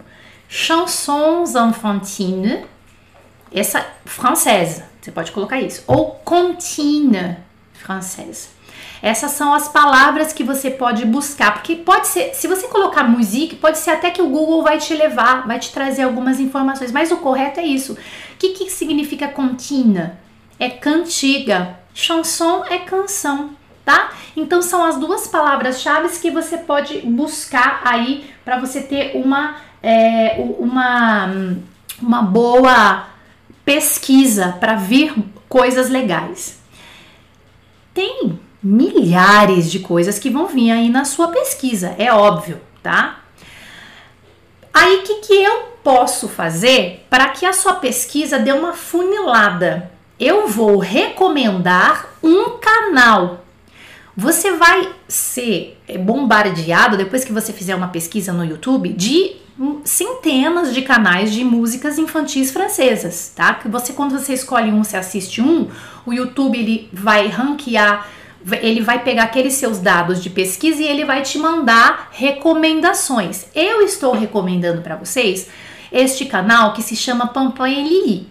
chansons 0.49 1.53
enfantines 1.53 2.65
essa 3.59 3.85
française, 4.05 4.83
você 5.01 5.11
pode 5.11 5.31
colocar 5.31 5.59
isso. 5.59 5.83
Ou 5.87 6.11
comptine 6.23 7.37
française. 7.73 8.49
Essas 9.01 9.31
são 9.31 9.53
as 9.53 9.67
palavras 9.67 10.31
que 10.31 10.43
você 10.43 10.69
pode 10.69 11.05
buscar, 11.05 11.53
porque 11.53 11.75
pode 11.75 12.07
ser, 12.07 12.35
se 12.35 12.47
você 12.47 12.67
colocar 12.67 13.03
musique, 13.03 13.55
pode 13.55 13.79
ser 13.79 13.91
até 13.91 14.11
que 14.11 14.21
o 14.21 14.29
Google 14.29 14.61
vai 14.61 14.77
te 14.77 14.93
levar, 14.93 15.47
vai 15.47 15.57
te 15.57 15.71
trazer 15.71 16.03
algumas 16.03 16.39
informações, 16.39 16.91
mas 16.91 17.11
o 17.11 17.17
correto 17.17 17.59
é 17.59 17.65
isso. 17.65 17.93
O 17.93 17.97
que, 18.37 18.49
que 18.49 18.69
significa 18.69 19.27
continha? 19.27 20.19
é 20.61 20.69
cantiga, 20.69 21.79
chanson 21.91 22.63
é 22.69 22.77
canção, 22.77 23.49
tá? 23.83 24.11
Então 24.37 24.61
são 24.61 24.85
as 24.85 24.95
duas 24.95 25.27
palavras-chave 25.27 26.07
que 26.19 26.29
você 26.29 26.55
pode 26.55 26.99
buscar 26.99 27.81
aí 27.83 28.29
para 28.45 28.59
você 28.59 28.79
ter 28.79 29.17
uma, 29.17 29.55
é, 29.81 30.35
uma, 30.59 31.57
uma 31.99 32.21
boa 32.21 33.07
pesquisa 33.65 34.57
para 34.59 34.75
vir 34.75 35.13
coisas 35.47 35.89
legais. 35.89 36.59
Tem 37.93 38.39
milhares 38.63 39.69
de 39.71 39.79
coisas 39.79 40.19
que 40.19 40.29
vão 40.29 40.47
vir 40.47 40.71
aí 40.71 40.89
na 40.89 41.03
sua 41.03 41.29
pesquisa, 41.29 41.95
é 41.97 42.13
óbvio, 42.13 42.61
tá? 42.81 43.21
Aí 44.73 44.97
o 44.97 45.03
que, 45.03 45.15
que 45.15 45.33
eu 45.33 45.71
posso 45.83 46.29
fazer 46.29 47.05
para 47.09 47.29
que 47.29 47.45
a 47.45 47.53
sua 47.53 47.73
pesquisa 47.75 48.39
dê 48.39 48.51
uma 48.51 48.73
funilada? 48.73 49.91
Eu 50.19 50.47
vou 50.47 50.77
recomendar 50.77 52.09
um 52.23 52.57
canal. 52.59 53.43
Você 54.15 54.53
vai 54.53 54.89
ser 55.07 55.79
bombardeado 55.99 56.97
depois 56.97 57.23
que 57.23 57.31
você 57.31 57.53
fizer 57.53 57.75
uma 57.75 57.87
pesquisa 57.87 58.33
no 58.33 58.43
YouTube 58.43 58.89
de 58.89 59.35
centenas 59.83 60.73
de 60.73 60.81
canais 60.81 61.31
de 61.31 61.43
músicas 61.43 61.97
infantis 61.97 62.51
francesas, 62.51 63.31
tá? 63.35 63.53
Que 63.53 63.67
você 63.67 63.93
quando 63.93 64.17
você 64.17 64.33
escolhe 64.33 64.71
um, 64.71 64.83
você 64.83 64.97
assiste 64.97 65.41
um, 65.41 65.67
o 66.05 66.13
YouTube 66.13 66.57
ele 66.57 66.89
vai 66.91 67.27
ranquear 67.27 68.07
ele 68.61 68.81
vai 68.81 69.03
pegar 69.03 69.23
aqueles 69.23 69.53
seus 69.53 69.77
dados 69.79 70.21
de 70.21 70.29
pesquisa 70.29 70.81
e 70.81 70.87
ele 70.87 71.05
vai 71.05 71.21
te 71.21 71.37
mandar 71.37 72.09
recomendações. 72.11 73.45
Eu 73.53 73.81
estou 73.81 74.13
recomendando 74.13 74.81
para 74.81 74.95
vocês 74.95 75.47
este 75.91 76.25
canal 76.25 76.73
que 76.73 76.81
se 76.81 76.95
chama 76.95 77.27
Pampin 77.27 77.71
et 77.71 77.87
Lili. 77.87 78.27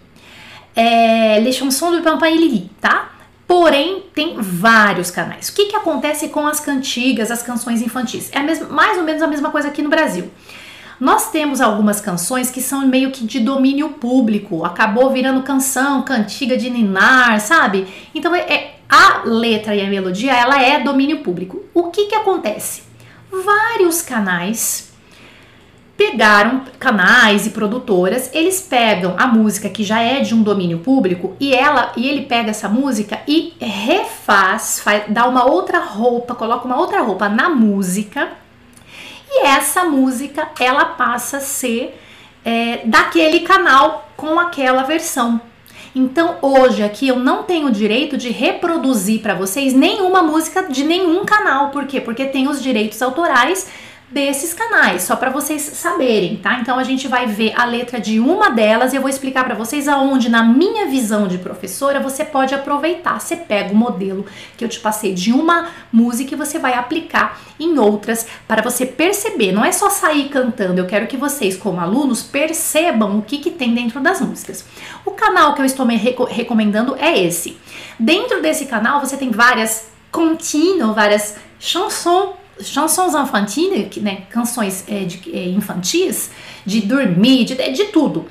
É, 0.74 1.38
Les 1.40 1.54
Chansons 1.54 1.96
do 1.96 2.02
Pampin 2.02 2.26
et 2.26 2.36
Lili, 2.36 2.70
tá? 2.80 3.10
Porém, 3.50 4.04
tem 4.14 4.36
vários 4.40 5.10
canais. 5.10 5.48
O 5.48 5.54
que, 5.56 5.64
que 5.64 5.74
acontece 5.74 6.28
com 6.28 6.46
as 6.46 6.60
cantigas, 6.60 7.32
as 7.32 7.42
canções 7.42 7.82
infantis? 7.82 8.30
É 8.30 8.38
mesmo, 8.38 8.72
mais 8.72 8.96
ou 8.96 9.02
menos 9.02 9.20
a 9.20 9.26
mesma 9.26 9.50
coisa 9.50 9.66
aqui 9.66 9.82
no 9.82 9.90
Brasil. 9.90 10.30
Nós 11.00 11.32
temos 11.32 11.60
algumas 11.60 12.00
canções 12.00 12.48
que 12.48 12.62
são 12.62 12.86
meio 12.86 13.10
que 13.10 13.26
de 13.26 13.40
domínio 13.40 13.88
público, 13.88 14.64
acabou 14.64 15.10
virando 15.10 15.42
canção, 15.42 16.02
cantiga 16.02 16.56
de 16.56 16.70
ninar, 16.70 17.40
sabe? 17.40 17.88
Então 18.14 18.32
é, 18.36 18.38
é 18.42 18.76
a 18.88 19.22
letra 19.24 19.74
e 19.74 19.84
a 19.84 19.90
melodia, 19.90 20.32
ela 20.32 20.62
é 20.62 20.78
domínio 20.78 21.18
público. 21.18 21.64
O 21.74 21.90
que 21.90 22.06
que 22.06 22.14
acontece? 22.14 22.84
Vários 23.32 24.00
canais 24.00 24.89
pegaram 26.10 26.62
canais 26.78 27.46
e 27.46 27.50
produtoras, 27.50 28.30
eles 28.32 28.60
pegam 28.60 29.14
a 29.16 29.26
música 29.26 29.68
que 29.68 29.84
já 29.84 30.00
é 30.00 30.20
de 30.20 30.34
um 30.34 30.42
domínio 30.42 30.78
público 30.78 31.36
e 31.38 31.54
ela 31.54 31.92
e 31.96 32.08
ele 32.08 32.22
pega 32.22 32.50
essa 32.50 32.68
música 32.68 33.20
e 33.26 33.54
refaz, 33.60 34.80
faz, 34.80 35.04
dá 35.08 35.26
uma 35.26 35.44
outra 35.44 35.78
roupa, 35.78 36.34
coloca 36.34 36.66
uma 36.66 36.78
outra 36.78 37.00
roupa 37.02 37.28
na 37.28 37.48
música 37.48 38.28
e 39.28 39.46
essa 39.46 39.84
música 39.84 40.48
ela 40.58 40.84
passa 40.84 41.36
a 41.36 41.40
ser 41.40 41.98
é, 42.44 42.80
daquele 42.84 43.40
canal 43.40 44.10
com 44.16 44.38
aquela 44.38 44.82
versão. 44.82 45.40
Então 45.94 46.36
hoje 46.42 46.82
aqui 46.82 47.08
eu 47.08 47.16
não 47.16 47.42
tenho 47.44 47.70
direito 47.70 48.16
de 48.16 48.30
reproduzir 48.30 49.20
para 49.20 49.34
vocês 49.34 49.72
nenhuma 49.72 50.22
música 50.22 50.64
de 50.64 50.84
nenhum 50.84 51.24
canal. 51.24 51.70
Por 51.70 51.86
quê? 51.86 52.00
Porque 52.00 52.26
tem 52.26 52.48
os 52.48 52.62
direitos 52.62 53.00
autorais 53.00 53.68
desses 54.10 54.52
canais, 54.52 55.02
só 55.02 55.14
para 55.14 55.30
vocês 55.30 55.62
saberem, 55.62 56.36
tá? 56.36 56.58
Então 56.58 56.76
a 56.76 56.82
gente 56.82 57.06
vai 57.06 57.26
ver 57.26 57.52
a 57.56 57.64
letra 57.64 58.00
de 58.00 58.18
uma 58.18 58.50
delas 58.50 58.92
e 58.92 58.96
eu 58.96 59.00
vou 59.00 59.08
explicar 59.08 59.44
para 59.44 59.54
vocês 59.54 59.86
aonde, 59.86 60.28
na 60.28 60.42
minha 60.42 60.86
visão 60.86 61.28
de 61.28 61.38
professora, 61.38 62.00
você 62.00 62.24
pode 62.24 62.52
aproveitar. 62.52 63.20
Você 63.20 63.36
pega 63.36 63.72
o 63.72 63.76
modelo 63.76 64.26
que 64.56 64.64
eu 64.64 64.68
te 64.68 64.80
passei 64.80 65.14
de 65.14 65.32
uma 65.32 65.68
música 65.92 66.34
e 66.34 66.36
você 66.36 66.58
vai 66.58 66.74
aplicar 66.74 67.40
em 67.58 67.78
outras 67.78 68.26
para 68.48 68.62
você 68.62 68.84
perceber. 68.84 69.52
Não 69.52 69.64
é 69.64 69.70
só 69.70 69.88
sair 69.88 70.28
cantando, 70.28 70.80
eu 70.80 70.86
quero 70.86 71.06
que 71.06 71.16
vocês, 71.16 71.56
como 71.56 71.80
alunos, 71.80 72.20
percebam 72.22 73.16
o 73.18 73.22
que, 73.22 73.38
que 73.38 73.50
tem 73.50 73.72
dentro 73.72 74.00
das 74.00 74.20
músicas. 74.20 74.64
O 75.04 75.12
canal 75.12 75.54
que 75.54 75.62
eu 75.62 75.66
estou 75.66 75.86
me 75.86 75.96
reco 75.96 76.24
recomendando 76.24 76.96
é 76.98 77.16
esse. 77.16 77.56
Dentro 77.96 78.42
desse 78.42 78.66
canal 78.66 78.98
você 78.98 79.16
tem 79.16 79.30
várias 79.30 79.88
contínuas, 80.10 80.96
várias 80.96 81.36
chansons 81.60 82.39
chansons 82.62 83.14
infantiles, 83.14 83.96
né, 83.96 84.22
canções 84.30 84.84
é, 84.88 85.04
de, 85.04 85.36
é, 85.36 85.48
infantis, 85.48 86.30
de 86.64 86.80
dormir, 86.82 87.44
de, 87.44 87.54
de 87.54 87.84
tudo, 87.86 88.26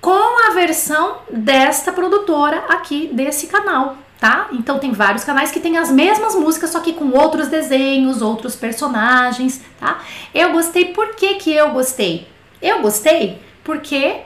com 0.00 0.50
a 0.50 0.54
versão 0.54 1.18
desta 1.30 1.92
produtora 1.92 2.64
aqui 2.68 3.10
desse 3.12 3.46
canal, 3.48 3.96
tá? 4.20 4.48
Então 4.52 4.78
tem 4.78 4.92
vários 4.92 5.24
canais 5.24 5.50
que 5.50 5.58
tem 5.58 5.78
as 5.78 5.90
mesmas 5.90 6.34
músicas, 6.34 6.70
só 6.70 6.80
que 6.80 6.92
com 6.92 7.10
outros 7.10 7.48
desenhos, 7.48 8.22
outros 8.22 8.54
personagens, 8.54 9.60
tá? 9.80 10.00
Eu 10.34 10.52
gostei, 10.52 10.86
por 10.86 11.14
que 11.14 11.34
que 11.34 11.52
eu 11.52 11.70
gostei? 11.70 12.28
Eu 12.62 12.82
gostei 12.82 13.40
porque 13.64 14.20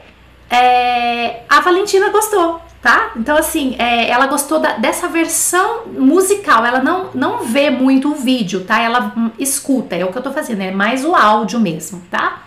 é, 0.51 1.45
a 1.49 1.61
Valentina 1.61 2.11
gostou, 2.11 2.61
tá? 2.83 3.13
Então, 3.17 3.37
assim, 3.37 3.77
é, 3.79 4.09
ela 4.09 4.27
gostou 4.27 4.59
da, 4.59 4.75
dessa 4.75 5.09
versão 5.09 5.87
musical, 5.87 6.65
ela 6.65 6.83
não, 6.83 7.11
não 7.15 7.45
vê 7.45 7.71
muito 7.71 8.11
o 8.11 8.15
vídeo, 8.15 8.65
tá? 8.65 8.81
Ela 8.81 9.13
hum, 9.17 9.31
escuta, 9.39 9.95
é 9.95 10.05
o 10.05 10.11
que 10.11 10.19
eu 10.19 10.23
tô 10.23 10.33
fazendo, 10.33 10.63
é 10.63 10.71
mais 10.71 11.05
o 11.05 11.15
áudio 11.15 11.61
mesmo, 11.61 12.03
tá? 12.11 12.45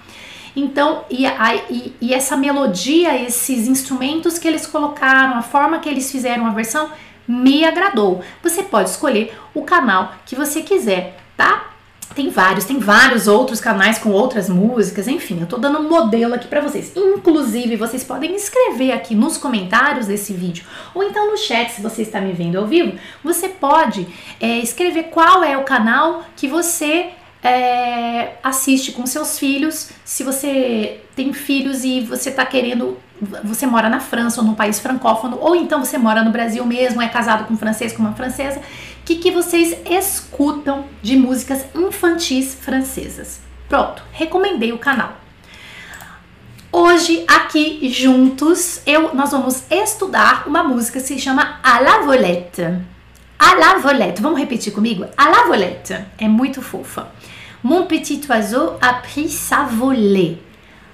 Então, 0.56 1.04
e, 1.10 1.26
a, 1.26 1.56
e, 1.70 1.96
e 2.00 2.14
essa 2.14 2.36
melodia, 2.36 3.20
esses 3.22 3.68
instrumentos 3.68 4.38
que 4.38 4.48
eles 4.48 4.66
colocaram, 4.66 5.36
a 5.36 5.42
forma 5.42 5.80
que 5.80 5.90
eles 5.90 6.12
fizeram 6.12 6.46
a 6.46 6.52
versão, 6.52 6.90
me 7.28 7.66
agradou. 7.66 8.22
Você 8.42 8.64
pode 8.64 8.90
escolher 8.90 9.36
o 9.54 9.64
canal 9.64 10.14
que 10.26 10.36
você 10.36 10.62
quiser, 10.62 11.18
tá? 11.38 11.73
Tem 12.16 12.30
vários, 12.30 12.66
tem 12.66 12.78
vários 12.78 13.28
outros 13.28 13.60
canais 13.60 13.98
com 13.98 14.10
outras 14.10 14.48
músicas, 14.48 15.08
enfim, 15.08 15.40
eu 15.42 15.48
tô 15.48 15.58
dando 15.58 15.80
um 15.80 15.90
modelo 15.90 16.36
aqui 16.36 16.48
para 16.48 16.62
vocês. 16.62 16.92
Inclusive, 16.96 17.76
vocês 17.76 18.04
podem 18.04 18.36
escrever 18.36 18.92
aqui 18.92 19.16
nos 19.16 19.38
comentários 19.38 20.06
desse 20.06 20.32
vídeo, 20.34 20.64
ou 20.94 21.04
então 21.04 21.32
no 21.32 21.38
chat, 21.38 21.72
se 21.72 21.82
você 21.82 22.04
está 22.04 22.22
me 22.22 22.32
vendo 22.32 22.58
ao 22.58 22.68
vivo, 22.68 22.98
você 23.24 23.50
pode 23.50 24.08
é, 24.40 24.60
escrever 24.60 25.06
qual 25.06 25.44
é 25.44 25.58
o 25.58 25.64
canal 25.64 26.24
que 26.36 26.48
você 26.48 27.10
é, 27.44 28.34
assiste 28.44 28.92
com 28.92 29.06
seus 29.06 29.38
filhos. 29.38 29.90
Se 30.06 30.24
você 30.24 31.02
tem 31.16 31.34
filhos 31.34 31.84
e 31.84 32.00
você 32.00 32.30
está 32.30 32.46
querendo, 32.46 32.98
você 33.44 33.66
mora 33.66 33.90
na 33.90 34.00
França 34.00 34.40
ou 34.40 34.48
num 34.48 34.56
país 34.56 34.80
francófono, 34.80 35.38
ou 35.42 35.56
então 35.56 35.84
você 35.84 35.98
mora 35.98 36.24
no 36.24 36.32
Brasil 36.32 36.66
mesmo, 36.66 37.02
é 37.02 37.08
casado 37.10 37.46
com 37.46 37.56
um 37.56 37.58
francês, 37.58 37.92
com 37.92 38.02
uma 38.02 38.14
francesa 38.14 38.62
o 39.04 39.06
que, 39.06 39.18
que 39.18 39.32
vocês 39.32 39.76
escutam 39.86 40.86
de 41.02 41.18
músicas 41.18 41.66
infantis 41.76 42.56
francesas? 42.56 43.42
Pronto, 43.68 44.02
recomendei 44.14 44.72
o 44.72 44.78
canal. 44.78 45.18
Hoje, 46.72 47.26
aqui 47.28 47.90
juntos, 47.90 48.82
eu, 48.86 49.14
nós 49.14 49.32
vamos 49.32 49.66
estudar 49.70 50.48
uma 50.48 50.64
música 50.64 51.02
que 51.02 51.06
se 51.06 51.20
chama 51.20 51.60
A 51.62 51.82
la 51.82 52.00
Volette. 52.00 52.62
A 53.38 53.56
la 53.56 53.78
Volette, 53.80 54.22
vamos 54.22 54.40
repetir 54.40 54.72
comigo? 54.72 55.06
A 55.18 55.30
la 55.30 55.44
Volette 55.48 56.06
é 56.18 56.30
muito 56.30 56.62
fofa. 56.62 57.12
Mon 57.62 57.86
petit 57.88 58.22
oiseau 58.32 58.78
a 58.80 58.94
pris 58.94 59.34
sa 59.34 59.64
volée. 59.64 60.38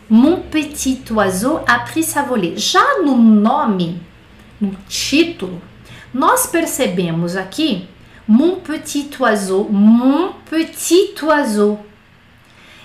Mon 0.10 0.42
petit 0.50 1.04
oiseau 1.12 1.64
a 1.68 1.78
pris 1.82 2.08
sa 2.08 2.24
volée. 2.24 2.58
Já 2.58 3.04
no 3.04 3.16
nome, 3.16 4.02
no 4.60 4.76
título, 4.88 5.62
nós 6.12 6.48
percebemos 6.48 7.36
aqui 7.36 7.88
Mon 8.32 8.58
petit 8.58 9.10
oiseau, 9.20 9.68
mon 9.72 10.34
petit 10.48 11.16
oiseau. 11.26 11.80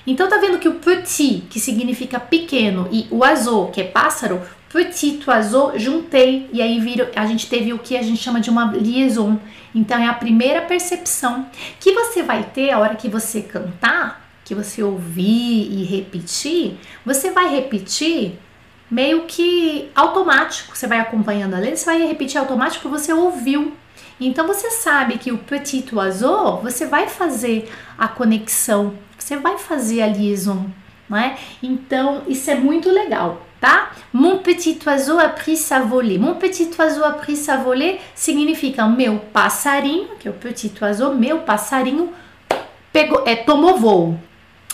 Então 0.06 0.26
tá 0.26 0.38
vendo 0.38 0.58
que 0.58 0.66
o 0.66 0.76
petit, 0.76 1.44
que 1.50 1.60
significa 1.60 2.18
pequeno, 2.18 2.88
e 2.90 3.06
oiseau, 3.10 3.70
que 3.70 3.78
é 3.82 3.84
pássaro, 3.84 4.40
petit 4.72 5.20
oiseau, 5.28 5.78
juntei 5.78 6.48
e 6.50 6.62
aí 6.62 6.80
vira, 6.80 7.12
a 7.14 7.26
gente 7.26 7.46
teve 7.46 7.74
o 7.74 7.78
que 7.78 7.94
a 7.94 8.00
gente 8.00 8.22
chama 8.22 8.40
de 8.40 8.48
uma 8.48 8.72
liaison. 8.72 9.38
Então 9.74 9.98
é 9.98 10.06
a 10.06 10.14
primeira 10.14 10.62
percepção 10.62 11.46
que 11.78 11.92
você 11.92 12.22
vai 12.22 12.44
ter 12.44 12.70
a 12.70 12.78
hora 12.78 12.96
que 12.96 13.10
você 13.10 13.42
cantar, 13.42 14.26
que 14.46 14.54
você 14.54 14.82
ouvir 14.82 15.70
e 15.70 15.84
repetir, 15.84 16.78
você 17.04 17.30
vai 17.30 17.54
repetir 17.54 18.38
meio 18.90 19.24
que 19.26 19.90
automático. 19.94 20.74
Você 20.74 20.86
vai 20.86 21.00
acompanhando 21.00 21.52
a 21.52 21.58
letra, 21.58 21.76
você 21.76 21.84
vai 21.84 22.06
repetir 22.06 22.38
automático 22.38 22.88
você 22.88 23.12
ouviu 23.12 23.74
então 24.21 24.47
você 24.47 24.71
sabe 24.71 25.18
que 25.18 25.33
o 25.33 25.38
petit 25.38 25.94
oiseau, 25.94 26.61
você 26.62 26.87
vai 26.87 27.09
fazer 27.09 27.71
a 27.99 28.06
conexão, 28.06 28.94
você 29.18 29.37
vai 29.37 29.59
fazer 29.59 30.02
a 30.02 30.06
liaison, 30.06 30.66
não 31.09 31.18
é? 31.18 31.37
Então 31.62 32.23
isso 32.28 32.50
é 32.50 32.54
muito 32.54 32.90
legal, 32.90 33.42
tá? 33.61 33.92
Mon 34.12 34.38
petit 34.38 34.88
oiseau 34.88 35.18
a 35.18 35.28
pris 35.28 35.61
sa 35.61 35.80
volée. 35.80 36.18
Mon 36.18 36.35
petit 36.35 36.71
oiseau 36.80 37.04
a 37.04 37.12
pris 37.12 37.40
sa 37.40 37.56
volée 37.56 38.00
significa 38.14 38.87
meu 38.87 39.18
passarinho, 39.33 40.16
que 40.18 40.28
é 40.28 40.30
o 40.30 40.35
petit 40.35 40.73
oiseau, 40.83 41.14
meu 41.14 41.40
passarinho 41.40 42.12
pegou, 42.92 43.23
é 43.26 43.35
tomou 43.35 43.76
voo. 43.76 44.18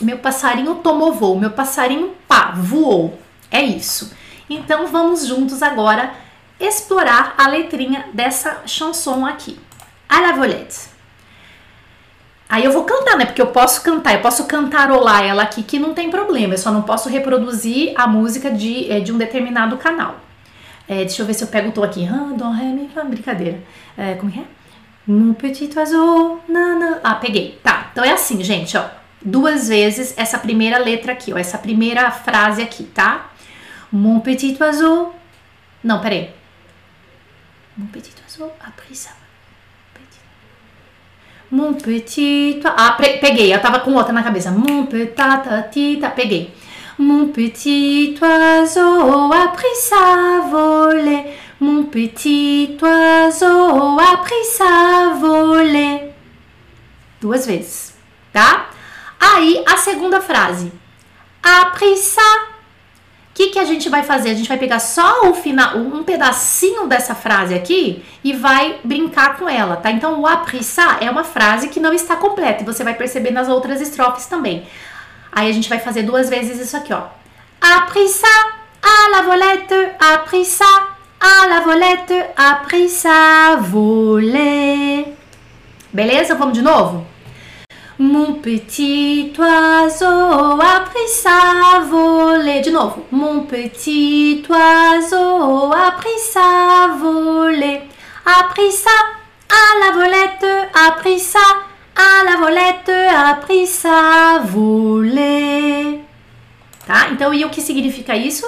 Meu 0.00 0.18
passarinho 0.18 0.76
tomou 0.76 1.12
voo, 1.12 1.38
meu 1.38 1.50
passarinho 1.50 2.14
pá, 2.28 2.52
voou. 2.56 3.18
É 3.50 3.62
isso. 3.62 4.12
Então 4.48 4.86
vamos 4.86 5.26
juntos 5.26 5.62
agora 5.62 6.12
explorar 6.60 7.34
a 7.38 7.48
letrinha 7.48 8.06
dessa 8.12 8.62
chanson 8.66 9.24
aqui. 9.26 9.58
À 10.08 10.20
la 10.20 10.32
volette. 10.32 10.90
Aí 12.48 12.64
eu 12.64 12.72
vou 12.72 12.82
cantar, 12.82 13.16
né? 13.16 13.26
Porque 13.26 13.40
eu 13.40 13.46
posso 13.46 13.80
cantar, 13.80 14.14
eu 14.14 14.20
posso 14.20 14.44
cantarolar 14.46 15.22
ela 15.22 15.44
aqui 15.44 15.62
que 15.62 15.78
não 15.78 15.94
tem 15.94 16.10
problema. 16.10 16.54
Eu 16.54 16.58
só 16.58 16.72
não 16.72 16.82
posso 16.82 17.08
reproduzir 17.08 17.92
a 17.94 18.08
música 18.08 18.50
de, 18.50 18.90
é, 18.90 18.98
de 18.98 19.12
um 19.12 19.18
determinado 19.18 19.76
canal. 19.76 20.16
É, 20.88 21.04
deixa 21.04 21.22
eu 21.22 21.26
ver 21.26 21.34
se 21.34 21.44
eu 21.44 21.48
pego 21.48 21.68
o 21.68 21.72
tom 21.72 21.84
aqui. 21.84 22.08
Ah, 22.08 22.32
dó, 22.36 22.50
ré, 22.50 22.64
mi, 22.64 22.90
brincadeira. 23.08 23.60
É, 23.96 24.14
como 24.14 24.32
é? 24.32 24.42
Mon 25.06 25.32
petit 25.32 25.78
oiseau, 25.78 26.42
nana. 26.48 26.98
Ah, 27.04 27.14
peguei. 27.14 27.60
Tá, 27.62 27.90
então 27.92 28.02
é 28.02 28.10
assim, 28.10 28.42
gente, 28.42 28.76
ó. 28.76 28.84
Duas 29.22 29.68
vezes 29.68 30.12
essa 30.16 30.36
primeira 30.36 30.78
letra 30.78 31.12
aqui, 31.12 31.32
ó. 31.32 31.38
Essa 31.38 31.56
primeira 31.56 32.10
frase 32.10 32.60
aqui, 32.60 32.82
tá? 32.82 33.30
Mon 33.92 34.18
petit 34.18 34.60
oiseau. 34.60 35.14
Não, 35.84 36.00
peraí. 36.00 36.39
Mon 37.80 37.86
petit 37.86 38.12
oiseau 38.26 38.52
a 38.60 38.70
pris 38.72 38.94
ça. 38.94 39.10
Mon 41.50 41.72
petit. 41.72 42.60
Ah, 42.64 42.96
peguei, 42.98 43.54
eu 43.54 43.60
tava 43.60 43.80
com 43.80 43.94
outra 43.94 44.12
na 44.12 44.22
cabeça. 44.22 44.50
Mon 44.50 44.84
petit, 44.84 45.96
tá, 45.98 46.10
peguei. 46.10 46.52
Mon 46.98 47.28
petit 47.28 48.18
oiseau 48.20 49.32
a 49.32 49.48
pris 49.48 49.78
sa 49.78 50.40
volée. 50.50 51.34
Mon 51.58 51.84
petit 51.84 52.76
oiseau 52.82 53.98
a 53.98 54.16
pris 54.18 54.44
sa 54.44 55.14
volée. 55.18 56.12
Duas 57.18 57.46
vezes, 57.46 57.94
tá? 58.30 58.68
Aí 59.18 59.64
a 59.66 59.78
segunda 59.78 60.20
frase. 60.20 60.70
A 61.42 61.70
pris 61.70 61.98
sa 61.98 62.49
que, 63.40 63.50
que 63.52 63.58
a 63.58 63.64
gente 63.64 63.88
vai 63.88 64.02
fazer? 64.02 64.30
A 64.30 64.34
gente 64.34 64.48
vai 64.48 64.58
pegar 64.58 64.78
só 64.78 65.30
o 65.30 65.34
final, 65.34 65.78
um 65.78 66.02
pedacinho 66.02 66.86
dessa 66.86 67.14
frase 67.14 67.54
aqui 67.54 68.04
e 68.22 68.34
vai 68.34 68.78
brincar 68.84 69.38
com 69.38 69.48
ela, 69.48 69.76
tá? 69.76 69.90
Então, 69.90 70.20
o 70.20 70.26
aprissa 70.26 70.98
é 71.00 71.10
uma 71.10 71.24
frase 71.24 71.68
que 71.68 71.80
não 71.80 71.94
está 71.94 72.16
completa 72.16 72.62
e 72.62 72.66
você 72.66 72.84
vai 72.84 72.92
perceber 72.92 73.30
nas 73.30 73.48
outras 73.48 73.80
estrofes 73.80 74.26
também. 74.26 74.66
Aí 75.32 75.48
a 75.48 75.52
gente 75.52 75.70
vai 75.70 75.78
fazer 75.78 76.02
duas 76.02 76.28
vezes 76.28 76.60
isso 76.60 76.76
aqui, 76.76 76.92
ó. 76.92 77.04
Aprissa 77.58 78.26
à 78.82 79.08
la 79.10 79.22
volette, 79.22 79.92
aprissa 79.98 80.66
à 81.18 81.46
la 81.46 81.60
volette, 81.60 82.26
aprissa 82.36 83.56
voler. 83.56 85.16
Beleza? 85.90 86.34
Vamos 86.34 86.52
de 86.52 86.62
novo? 86.62 87.06
Mon 88.02 88.32
petit 88.40 89.30
oiseau 89.38 90.58
a 90.58 90.80
pris 90.88 91.06
sa 91.06 91.80
volée. 91.80 92.62
De 92.62 92.70
novo. 92.70 93.04
Mon 93.10 93.40
petit 93.40 94.42
oiseau 94.48 95.70
a 95.70 95.90
pris 95.90 96.18
sa 96.32 96.96
volée. 96.98 97.82
A 98.24 98.44
pris 98.44 98.72
ça 98.72 98.88
à 99.50 99.78
la 99.80 99.92
volette. 99.92 100.70
A 100.72 100.92
pris 100.92 101.18
ça 101.18 101.38
à 101.94 102.24
la 102.24 102.38
volette. 102.38 102.88
A 102.88 103.34
pris 103.34 103.66
sa 103.66 104.38
volée. 104.38 106.00
Tá? 106.86 107.10
Então, 107.12 107.34
e 107.34 107.44
o 107.44 107.50
que 107.50 107.60
significa 107.60 108.16
isso? 108.16 108.46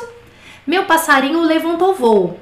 Meu 0.67 0.85
passarinho 0.85 1.43
levantou 1.43 1.95
voo. 1.95 2.41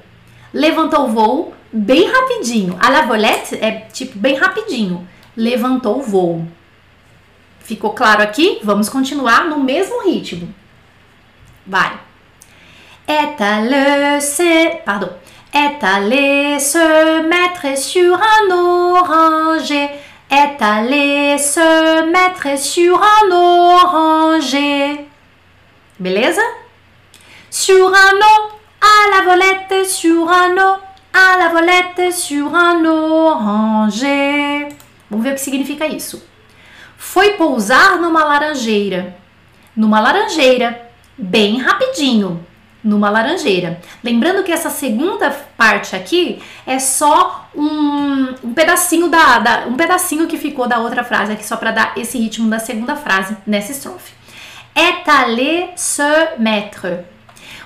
Levantou 0.54 1.08
voo 1.08 1.54
bem 1.72 2.08
rapidinho. 2.08 2.78
A 2.80 2.88
la 2.88 3.02
volette 3.02 3.56
é 3.60 3.88
tipo 3.92 4.16
bem 4.16 4.36
rapidinho. 4.36 5.04
Levantou 5.36 6.00
voo. 6.00 6.46
Ficou 7.70 7.94
claro 7.94 8.20
aqui? 8.20 8.58
Vamos 8.64 8.88
continuar 8.88 9.44
no 9.44 9.60
mesmo 9.60 10.02
ritmo. 10.02 10.52
Vai. 11.64 12.00
Étaler, 13.06 14.20
se, 14.20 14.82
pardon. 14.84 15.12
Étaler, 15.54 16.58
se 16.58 17.22
mettre 17.28 17.78
sur 17.78 18.18
un 18.20 18.50
oranger. 18.52 19.88
Étaler, 20.28 21.38
se 21.38 22.06
mettre 22.06 22.58
sur 22.58 23.00
un 23.00 23.30
oranger. 23.30 25.06
Beleza? 25.96 26.42
Sur 27.48 27.86
un 27.86 28.16
eau, 28.16 28.50
à 28.80 29.10
la 29.14 29.22
volette, 29.30 29.86
sur 29.86 30.28
un 30.28 30.56
eau, 30.58 30.76
à 31.14 31.38
la 31.38 31.48
volette, 31.50 32.12
sur 32.12 32.52
un 32.52 32.84
oranger. 32.84 34.70
Vamos 35.08 35.22
ver 35.22 35.30
o 35.30 35.34
que 35.36 35.40
significa 35.40 35.86
isso. 35.86 36.29
Foi 37.00 37.30
pousar 37.30 37.98
numa 37.98 38.22
laranjeira. 38.22 39.16
Numa 39.74 39.98
laranjeira, 39.98 40.90
bem 41.16 41.56
rapidinho. 41.56 42.46
Numa 42.84 43.08
laranjeira. 43.08 43.80
Lembrando 44.04 44.44
que 44.44 44.52
essa 44.52 44.68
segunda 44.68 45.30
parte 45.56 45.96
aqui 45.96 46.42
é 46.66 46.78
só 46.78 47.48
um, 47.56 48.34
um 48.44 48.52
pedacinho 48.52 49.08
da, 49.08 49.38
da, 49.38 49.66
um 49.66 49.76
pedacinho 49.76 50.26
que 50.26 50.36
ficou 50.36 50.68
da 50.68 50.78
outra 50.78 51.02
frase 51.02 51.32
aqui 51.32 51.44
só 51.44 51.56
para 51.56 51.70
dar 51.70 51.94
esse 51.96 52.18
ritmo 52.18 52.50
da 52.50 52.58
segunda 52.58 52.94
frase 52.94 53.34
nessa 53.46 53.72
estrofe. 53.72 54.12
Étaler 54.74 55.70
se 55.76 56.02
mettre. 56.38 57.06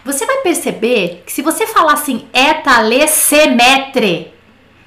Você 0.04 0.24
vai 0.24 0.38
perceber 0.42 1.24
que 1.26 1.32
se 1.32 1.42
você 1.42 1.66
falar 1.66 1.94
assim, 1.94 2.28
étaler 2.32 3.08
se 3.08 3.48
mettre, 3.48 4.32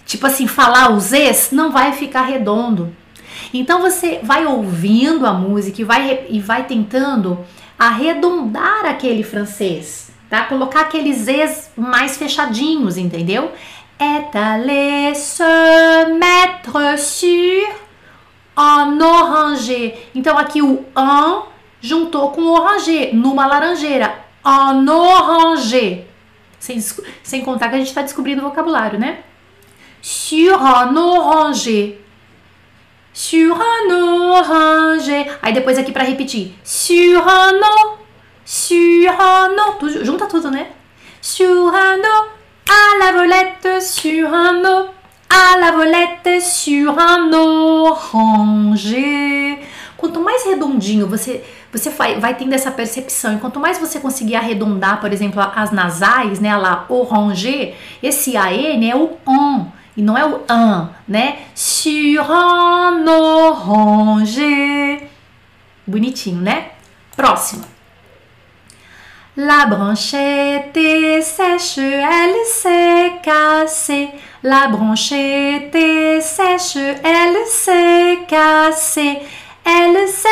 tipo 0.06 0.26
assim, 0.26 0.48
falar 0.48 0.94
os 0.94 1.12
es, 1.12 1.50
não 1.52 1.70
vai 1.70 1.92
ficar 1.92 2.22
redondo. 2.22 2.96
Então 3.54 3.82
você 3.82 4.20
vai 4.24 4.46
ouvindo 4.46 5.26
a 5.26 5.34
música 5.34 5.82
e 5.82 5.86
vai, 5.86 6.26
e 6.30 6.40
vai 6.40 6.66
tentando 6.66 7.40
arredondar 7.78 8.86
aquele 8.86 9.24
francês, 9.24 10.12
tá? 10.30 10.44
Colocar 10.46 10.82
aqueles 10.82 11.28
es 11.28 11.72
mais 11.76 12.18
fechadinhos, 12.18 12.98
entendeu? 12.98 13.52
Étaler, 14.00 15.16
se 15.16 15.44
mettre 16.20 16.98
sur 16.98 17.76
un 18.58 19.02
oranger. 19.02 20.10
Então 20.14 20.38
aqui 20.38 20.62
o 20.62 20.86
un 20.96 21.44
juntou 21.80 22.32
com 22.32 22.42
oranger, 22.44 23.16
numa 23.16 23.46
laranjeira. 23.46 24.26
Un 24.46 24.88
oranger. 24.88 26.06
Sem, 26.60 26.80
sem 27.24 27.42
contar 27.44 27.70
que 27.70 27.76
a 27.76 27.78
gente 27.78 27.88
está 27.88 28.02
descobrindo 28.02 28.42
o 28.42 28.46
vocabulário, 28.46 29.00
né? 29.00 29.20
Sur 30.02 30.54
un 30.54 30.98
oranger 30.98 32.07
sur 33.18 33.58
un 33.58 33.90
oranger. 33.92 35.26
Aí 35.42 35.52
depois 35.52 35.76
aqui 35.80 35.92
para 35.92 36.04
repetir. 36.04 36.54
Sur 36.64 37.26
un 37.26 37.60
eau, 37.64 37.98
sur 38.46 39.10
un 39.10 39.58
eau. 39.58 39.74
Tu, 39.80 40.06
junta 40.06 40.28
tudo, 40.28 40.52
né? 40.52 40.68
Sur 41.20 41.74
un 41.74 41.98
eau, 41.98 42.28
à 42.70 42.98
la 43.00 43.12
volette, 43.14 43.82
sur 43.82 44.32
un 44.32 44.64
eau, 44.64 44.90
à 45.28 45.58
la 45.58 45.72
volette, 45.72 46.40
sur 46.40 46.96
un 46.96 47.34
oranger. 48.54 49.58
Quanto 49.98 50.22
mais 50.22 50.46
redondinho 50.46 51.08
você 51.08 51.44
você 51.74 51.90
vai, 51.90 52.20
vai 52.20 52.36
tendo 52.36 52.54
essa 52.54 52.70
percepção. 52.70 53.34
E 53.34 53.40
quanto 53.40 53.60
mais 53.60 53.80
você 53.80 54.00
conseguir 54.00 54.36
arredondar, 54.36 55.02
por 55.02 55.12
exemplo, 55.12 55.42
as 55.42 55.72
nasais, 55.72 56.40
né, 56.40 56.56
lá, 56.56 56.86
oranger, 56.88 57.74
esse 58.04 58.38
AN 58.38 58.88
é 58.88 58.96
o 58.96 59.18
ON 59.26 59.72
e 59.98 60.02
não 60.04 60.16
é 60.16 60.24
o 60.24 60.44
un, 60.48 60.90
né? 61.08 61.40
Sur 61.56 62.30
un 62.30 63.04
oranger. 63.08 65.10
Bonitinho, 65.88 66.40
né? 66.40 66.74
Próximo. 67.16 67.66
La 69.36 69.66
branchette 69.66 70.78
est 70.78 71.22
sèche, 71.22 71.80
elle 71.80 72.46
s'est 72.46 73.14
cassée. 73.24 74.10
La 74.44 74.68
branchette 74.68 75.74
est 75.74 76.22
sèche, 76.22 76.78
elle 76.78 77.46
s'est 77.48 78.20
cassée. 78.28 79.20
Elle 79.66 80.08
sait 80.08 80.28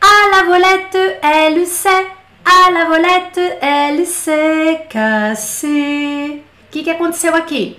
à 0.00 0.36
la 0.36 0.42
volette, 0.44 1.20
elle 1.22 1.66
sait 1.66 2.06
à 2.44 2.70
la 2.70 2.84
volette, 2.86 3.40
elle 3.60 4.06
s'est 4.06 4.86
cassée. 4.88 6.42
O 6.42 6.72
que, 6.72 6.84
que 6.84 6.90
aconteceu 6.90 7.34
aqui? 7.34 7.76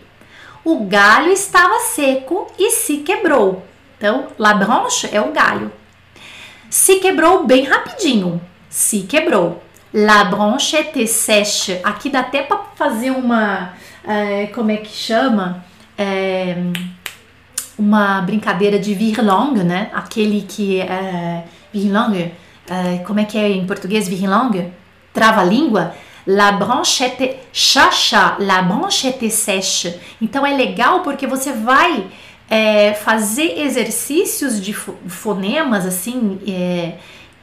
O 0.64 0.86
galho 0.86 1.32
estava 1.32 1.80
seco 1.80 2.48
e 2.58 2.72
se 2.72 2.98
quebrou. 2.98 3.66
Então, 3.98 4.28
la 4.38 4.54
branche 4.54 5.10
é 5.12 5.20
o 5.20 5.32
galho. 5.32 5.72
Se 6.70 6.96
quebrou 7.00 7.46
bem 7.46 7.64
rapidinho. 7.64 8.42
Se 8.70 9.02
quebrou. 9.02 9.62
La 9.94 10.24
branche 10.24 10.78
était 10.78 11.08
sèche. 11.08 11.82
Aqui 11.84 12.10
dá 12.10 12.22
até 12.22 12.44
para 12.44 12.60
fazer 12.76 13.12
uma. 13.12 13.74
É, 14.08 14.48
como 14.48 14.72
é 14.72 14.78
que 14.78 14.90
chama? 14.90 15.66
É, 15.98 16.56
uma 17.78 18.22
brincadeira 18.22 18.80
de 18.80 18.94
virlangue, 18.94 19.64
né? 19.64 19.90
Aquele 19.94 20.44
que 20.44 20.80
é. 20.80 21.44
Virlangue. 21.74 22.34
É, 22.70 23.00
como 23.06 23.20
é 23.20 23.26
que 23.26 23.38
é 23.38 23.50
em 23.50 23.66
português? 23.66 24.08
Virlangue? 24.08 24.72
Trava-língua 25.14 25.94
La 26.28 26.52
branchette 26.52 27.38
chacha, 27.52 28.36
la 28.40 28.62
branchette 28.62 29.30
sèche. 29.30 30.00
Então 30.22 30.46
é 30.46 30.56
legal 30.56 31.02
porque 31.02 31.26
você 31.26 31.52
vai 31.52 32.08
é, 32.50 32.94
fazer 32.94 33.60
exercícios 33.60 34.62
de 34.62 34.74
fonemas 34.74 35.86
assim 35.86 36.40
é, 36.48 36.96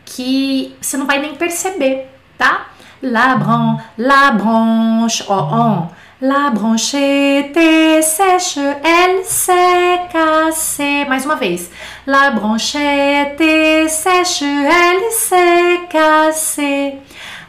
que 0.05 0.77
você 0.81 0.97
não 0.97 1.07
vai 1.07 1.19
nem 1.19 1.35
perceber, 1.35 2.07
tá? 2.37 2.69
La, 3.03 3.37
bran, 3.37 3.79
la 3.97 4.33
branche, 4.33 5.25
oh, 5.29 5.33
on. 5.33 5.88
La 6.21 6.51
branche 6.51 6.95
était 6.95 8.03
sèche, 8.03 8.59
elle 8.59 9.25
s'est 9.25 10.01
cassée. 10.12 11.05
Mais 11.09 11.25
uma 11.25 11.37
vez. 11.37 11.71
La 12.09 12.33
branche 12.33 12.75
était 12.75 13.87
sèche, 13.88 14.43
elle 14.43 15.12
s'est 15.12 15.81
cassée. 15.88 16.99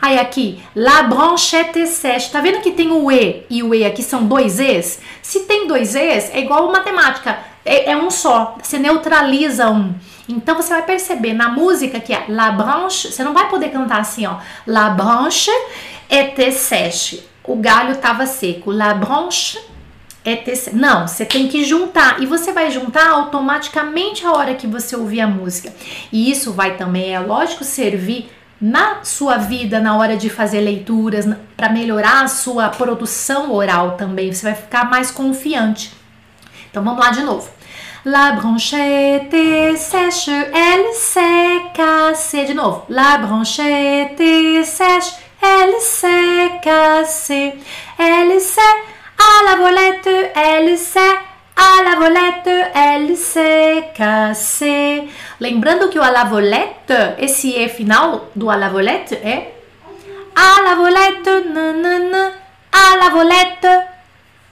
Aí 0.01 0.17
aqui, 0.17 0.63
la 0.75 1.03
branchette 1.03 1.85
sèche. 1.85 2.31
Tá 2.31 2.39
vendo 2.39 2.62
que 2.62 2.71
tem 2.71 2.89
o 2.91 3.12
E 3.12 3.45
e 3.49 3.62
o 3.62 3.75
E 3.75 3.83
aqui 3.83 4.01
são 4.01 4.25
dois 4.25 4.59
E's? 4.59 4.99
Se 5.21 5.41
tem 5.41 5.67
dois 5.67 5.93
E's, 5.93 6.33
é 6.33 6.39
igual 6.39 6.71
matemática. 6.71 7.38
É, 7.65 7.91
é 7.91 7.97
um 7.97 8.09
só. 8.09 8.57
Você 8.62 8.79
neutraliza 8.79 9.69
um. 9.69 9.93
Então 10.27 10.55
você 10.55 10.69
vai 10.69 10.83
perceber 10.83 11.33
na 11.33 11.49
música 11.49 11.99
que 11.99 12.13
é 12.13 12.25
la 12.29 12.51
branche, 12.51 13.12
você 13.12 13.23
não 13.23 13.33
vai 13.33 13.49
poder 13.49 13.69
cantar 13.69 13.99
assim, 13.99 14.25
ó. 14.25 14.38
La 14.65 14.89
branche 14.89 15.51
était 16.09 16.51
sèche. 16.51 17.23
O 17.43 17.55
galho 17.55 17.97
tava 17.97 18.25
seco. 18.25 18.71
La 18.71 18.93
branche. 18.93 19.59
Não, 20.73 21.07
você 21.07 21.25
tem 21.25 21.47
que 21.47 21.63
juntar. 21.63 22.21
E 22.21 22.25
você 22.25 22.53
vai 22.53 22.69
juntar 22.69 23.09
automaticamente 23.09 24.25
a 24.25 24.31
hora 24.31 24.53
que 24.53 24.67
você 24.67 24.95
ouvir 24.95 25.21
a 25.21 25.27
música. 25.27 25.73
E 26.12 26.29
isso 26.29 26.53
vai 26.53 26.77
também, 26.77 27.15
é 27.15 27.19
lógico, 27.19 27.63
servir 27.63 28.29
na 28.62 29.04
sua 29.04 29.38
vida 29.38 29.80
na 29.80 29.98
hora 29.98 30.17
de 30.17 30.30
fazer 30.30 30.62
leituras, 30.62 31.26
para 31.56 31.69
melhorar 31.69 32.24
a 32.24 32.28
sua 32.28 32.69
produção 32.69 33.54
oral 33.54 33.91
também, 33.91 34.34
você 34.34 34.43
vai 34.43 34.56
ficar 34.56 34.89
mais 34.89 35.12
confiante. 35.12 35.93
Então 36.69 36.84
vamos 36.84 37.00
lá 37.00 37.12
de 37.12 37.22
novo. 37.22 37.50
La 38.06 38.32
branchette 38.32 39.76
sèche, 39.78 40.30
elle 40.30 40.93
s'est 40.93 41.62
cassée. 41.74 42.45
De 42.45 42.54
novo. 42.54 42.86
La 42.88 43.17
branchette 43.17 44.65
sèche, 44.65 45.15
elle 45.41 45.82
s'est 45.82 46.52
cassée. 46.62 47.54
Elle 47.98 48.39
s'est 48.39 48.62
à 49.17 49.43
la 49.50 49.56
volette, 49.58 50.32
elle 50.34 50.78
s'est 50.78 51.29
à 51.60 51.84
la 51.84 51.95
volette, 51.95 52.50
elle 52.74 53.17
s'est 53.17 53.91
cassée. 53.93 55.10
Lembrando 55.41 55.89
que 55.89 56.00
o 56.00 56.02
à 56.02 56.10
la 56.10 56.24
volette, 56.24 56.93
esse 57.17 57.54
E 57.54 57.67
final 57.67 58.30
do 58.34 58.50
à 58.50 58.56
la 58.56 58.69
volette 58.69 59.13
é 59.15 59.56
à 60.34 60.62
la 60.62 60.76
volette, 60.76 61.30
nanana, 61.54 62.32
à 62.72 62.95
la 62.95 63.10
volette, 63.10 63.67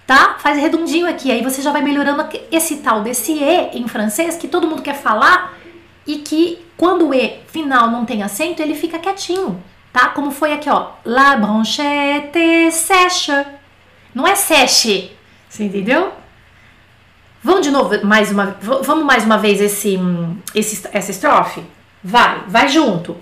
tá? 0.05 0.35
Faz 0.39 0.57
redondinho 0.59 1.07
aqui, 1.07 1.31
aí 1.31 1.41
você 1.41 1.61
já 1.61 1.71
vai 1.71 1.81
melhorando 1.81 2.27
esse 2.51 2.77
tal 2.77 3.01
desse 3.01 3.31
E 3.31 3.77
em 3.77 3.87
francês 3.87 4.35
que 4.35 4.49
todo 4.49 4.67
mundo 4.67 4.81
quer 4.81 4.95
falar 4.95 5.53
e 6.05 6.17
que 6.17 6.65
quando 6.75 7.07
o 7.07 7.13
E 7.13 7.39
final 7.47 7.89
não 7.89 8.03
tem 8.03 8.21
acento, 8.21 8.61
ele 8.61 8.75
fica 8.75 8.99
quietinho, 8.99 9.63
tá? 9.93 10.09
Como 10.09 10.29
foi 10.31 10.51
aqui, 10.51 10.69
ó. 10.69 10.89
La 11.05 11.37
branchette 11.37 12.69
sèche. 12.71 13.45
Não 14.13 14.27
é 14.27 14.35
sèche, 14.35 15.11
você 15.47 15.63
entendeu? 15.63 16.11
Vamos 17.47 17.61
de 17.61 17.71
novo, 17.71 18.05
mais 18.05 18.29
uma, 18.29 18.57
vamos 18.61 19.05
mais 19.05 19.23
uma 19.23 19.37
vez 19.37 19.61
esse, 19.61 19.97
esse, 20.53 20.85
essa 20.91 21.11
estrofe? 21.11 21.63
Vai, 22.03 22.43
vai 22.45 22.67
junto. 22.67 23.15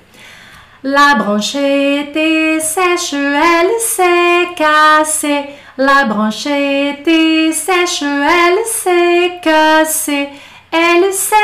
La 0.81 1.13
branchette 1.13 2.59
sèche, 2.59 3.13
elle 3.13 3.79
s'est 3.79 4.55
cassée. 4.55 5.49
La 5.77 6.05
branchette 6.05 7.53
sèche, 7.53 8.01
elle 8.01 8.65
s'est 8.65 9.39
cassée. 9.43 10.29
Elle 10.71 11.13
s'est 11.13 11.35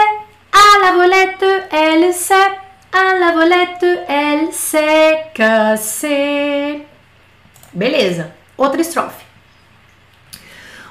à 0.51 0.83
la 0.83 0.91
volette, 0.93 1.69
elle 1.71 2.11
s'est 2.11 2.33
à 2.33 3.13
la 3.19 3.31
volette, 3.31 4.05
elle 4.07 4.51
s'est 4.51 5.25
cassée. 5.35 6.83
Beleza. 7.71 8.31
Outra 8.57 8.81
estrofe. 8.81 9.30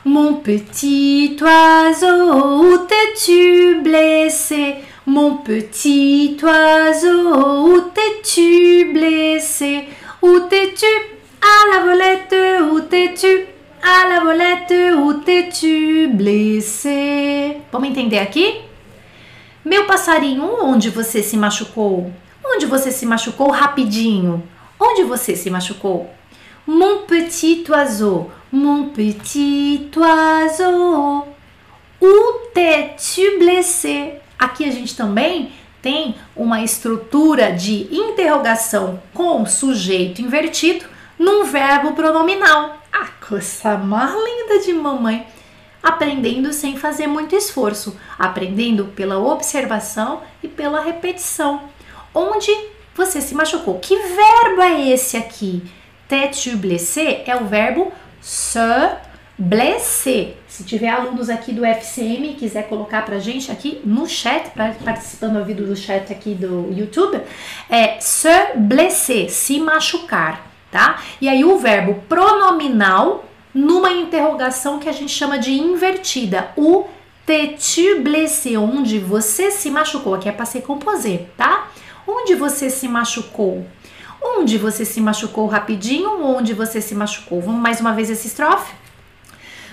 Mon 0.04 0.36
petit 0.36 1.36
oiseau, 1.42 2.62
où 2.62 2.78
t'es-tu 2.86 3.82
blessé 3.82 4.76
Mon 5.04 5.36
petit 5.36 6.38
oiseau, 6.42 7.66
où 7.66 7.80
t'es-tu 7.92 8.94
blessé 8.94 9.84
Où 10.22 10.40
t'es-tu 10.40 10.86
À 11.42 11.76
la 11.76 11.84
volette, 11.84 12.34
où 12.72 12.80
t'es-tu 12.80 13.44
À 13.82 14.08
la 14.08 14.20
volette, 14.20 14.72
où 14.96 15.12
t'es-tu 15.12 16.08
blessé 16.08 17.58
Vamos 17.70 17.88
entender 17.88 18.18
aqui? 18.18 18.54
Meu 19.62 19.84
passarinho, 19.84 20.48
onde 20.62 20.88
você 20.88 21.22
se 21.22 21.36
machucou? 21.36 22.10
Onde 22.42 22.64
você 22.64 22.90
se 22.90 23.04
machucou 23.04 23.50
rapidinho? 23.50 24.42
Onde 24.80 25.02
você 25.02 25.36
se 25.36 25.50
machucou? 25.50 26.08
Mon 26.66 27.04
petit 27.06 27.64
oiseau, 27.70 28.30
mon 28.52 28.88
petit 28.88 29.90
oiseau, 29.96 31.28
où 32.00 32.32
t'es-tu 32.52 33.38
blessé? 33.38 34.20
Aqui 34.38 34.64
a 34.64 34.70
gente 34.70 34.96
também 34.96 35.52
tem 35.80 36.16
uma 36.34 36.62
estrutura 36.62 37.52
de 37.52 37.88
interrogação 37.94 39.00
com 39.14 39.46
sujeito 39.46 40.20
invertido 40.20 40.84
num 41.18 41.44
verbo 41.44 41.92
pronominal. 41.92 42.78
A 42.92 43.06
coisa 43.06 43.76
mais 43.78 44.12
linda 44.12 44.64
de 44.64 44.72
mamãe. 44.72 45.26
Aprendendo 45.82 46.52
sem 46.52 46.76
fazer 46.76 47.06
muito 47.06 47.34
esforço, 47.34 47.98
aprendendo 48.18 48.86
pela 48.96 49.18
observação 49.18 50.20
e 50.42 50.48
pela 50.48 50.82
repetição. 50.82 51.62
Onde 52.14 52.50
você 52.94 53.20
se 53.20 53.34
machucou? 53.34 53.78
Que 53.78 53.96
verbo 53.96 54.60
é 54.60 54.90
esse 54.90 55.16
aqui? 55.16 55.62
T'es-tu 56.06 56.56
blessé 56.56 57.22
é 57.26 57.36
o 57.36 57.46
verbo 57.46 57.92
se 58.20 58.58
blesser. 59.38 60.36
Se 60.46 60.64
tiver 60.64 60.90
alunos 60.90 61.30
aqui 61.30 61.52
do 61.52 61.64
FCM 61.64 62.34
quiser 62.34 62.68
colocar 62.68 63.04
pra 63.06 63.18
gente 63.18 63.50
aqui 63.50 63.80
no 63.84 64.06
chat, 64.06 64.50
participando 64.84 65.38
ao 65.38 65.44
vídeo 65.44 65.66
do 65.66 65.74
chat 65.74 66.12
aqui 66.12 66.34
do 66.34 66.70
YouTube, 66.70 67.20
é 67.70 67.98
se 68.00 68.54
blesser, 68.56 69.30
se 69.30 69.58
machucar, 69.58 70.46
tá? 70.70 71.02
E 71.20 71.28
aí 71.28 71.42
o 71.42 71.58
verbo 71.58 72.02
pronominal 72.06 73.24
numa 73.54 73.92
interrogação 73.92 74.78
que 74.78 74.88
a 74.88 74.92
gente 74.92 75.12
chama 75.12 75.38
de 75.38 75.52
invertida, 75.52 76.50
o 76.56 76.84
t'es-tu 77.24 78.02
blessé, 78.02 78.58
onde 78.58 78.98
você 78.98 79.50
se 79.50 79.70
machucou, 79.70 80.14
aqui 80.14 80.28
é 80.28 80.32
passei 80.32 80.60
composer, 80.60 81.28
tá? 81.36 81.68
Onde 82.06 82.34
você 82.34 82.68
se 82.68 82.86
machucou? 82.86 83.64
Onde 84.22 84.58
você 84.58 84.84
se 84.84 85.00
machucou 85.00 85.46
rapidinho? 85.46 86.24
Onde 86.24 86.52
você 86.54 86.80
se 86.80 86.94
machucou? 86.94 87.40
Vamos 87.40 87.60
mais 87.60 87.80
uma 87.80 87.92
vez 87.92 88.10
essa 88.10 88.26
estrofe? 88.26 88.72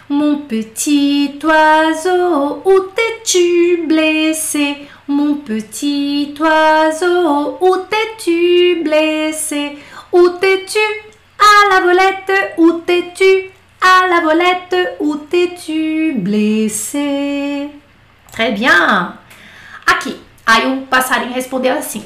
Mon 0.10 0.48
petit 0.48 1.38
oiseau, 1.44 2.62
où 2.64 2.80
t'es-tu 2.96 3.86
blessé? 3.88 4.88
Mon 5.06 5.36
petit 5.36 6.34
oiseau, 6.40 7.58
où 7.60 7.76
t'es-tu 7.90 8.84
blessé? 8.84 9.78
Où 10.14 10.30
t'es-tu? 10.30 10.80
À 11.38 11.74
la 11.74 11.82
volette, 11.82 12.54
où 12.58 12.72
t'es-tu? 12.86 13.52
À 13.82 14.08
la 14.08 14.22
volette, 14.22 14.96
où 15.02 15.18
t'es-tu 15.18 16.14
blessé? 16.14 17.70
Très 18.32 18.54
bien! 18.54 19.14
Aqui, 19.86 20.16
aí 20.46 20.72
o 20.72 20.86
passarinho 20.86 21.34
respondeu 21.34 21.74
assim. 21.74 22.06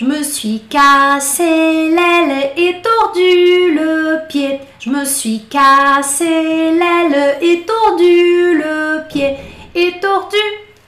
Je 0.00 0.06
me 0.06 0.22
suis 0.22 0.60
cassé 0.60 1.90
l'aile 1.90 2.52
et 2.56 2.80
tordu 2.80 3.74
le 3.74 4.26
pied. 4.30 4.58
Je 4.78 4.88
me 4.88 5.04
suis 5.04 5.40
cassé 5.40 6.24
l'aile 6.24 7.36
et 7.42 7.66
tordu 7.66 8.56
le 8.56 9.06
pied. 9.10 9.36
Et 9.74 10.00
tordu 10.00 10.38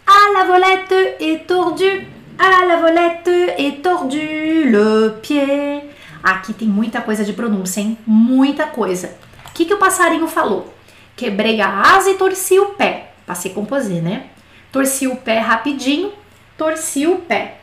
à 0.07 0.39
la 0.39 0.45
volette 0.47 1.19
et 1.21 1.41
tordu 1.47 2.07
à 2.39 2.65
la 2.65 2.77
volette 2.77 3.29
et 3.59 3.83
tordu 3.83 4.71
le 4.71 5.17
pied. 5.21 5.83
Aqui 6.25 6.55
tem 6.55 6.69
muita 6.69 7.03
coisa 7.03 7.23
de 7.23 7.35
pronúncia, 7.35 7.83
hein? 7.83 7.99
Muita 8.07 8.65
coisa. 8.65 9.11
O 9.47 9.53
que, 9.53 9.67
que 9.67 9.75
o 9.75 9.79
passarinho 9.79 10.27
falou? 10.27 10.73
Quebrei 11.15 11.61
a 11.61 11.83
asa 11.97 12.13
e 12.13 12.15
torci 12.15 12.59
o 12.59 12.71
pé. 12.79 13.13
Passei 13.27 13.53
composer, 13.53 14.01
né? 14.03 14.31
Torci 14.73 15.07
o 15.07 15.17
pé 15.17 15.39
rapidinho, 15.39 16.11
torci 16.57 17.07
o 17.07 17.17
pé 17.17 17.59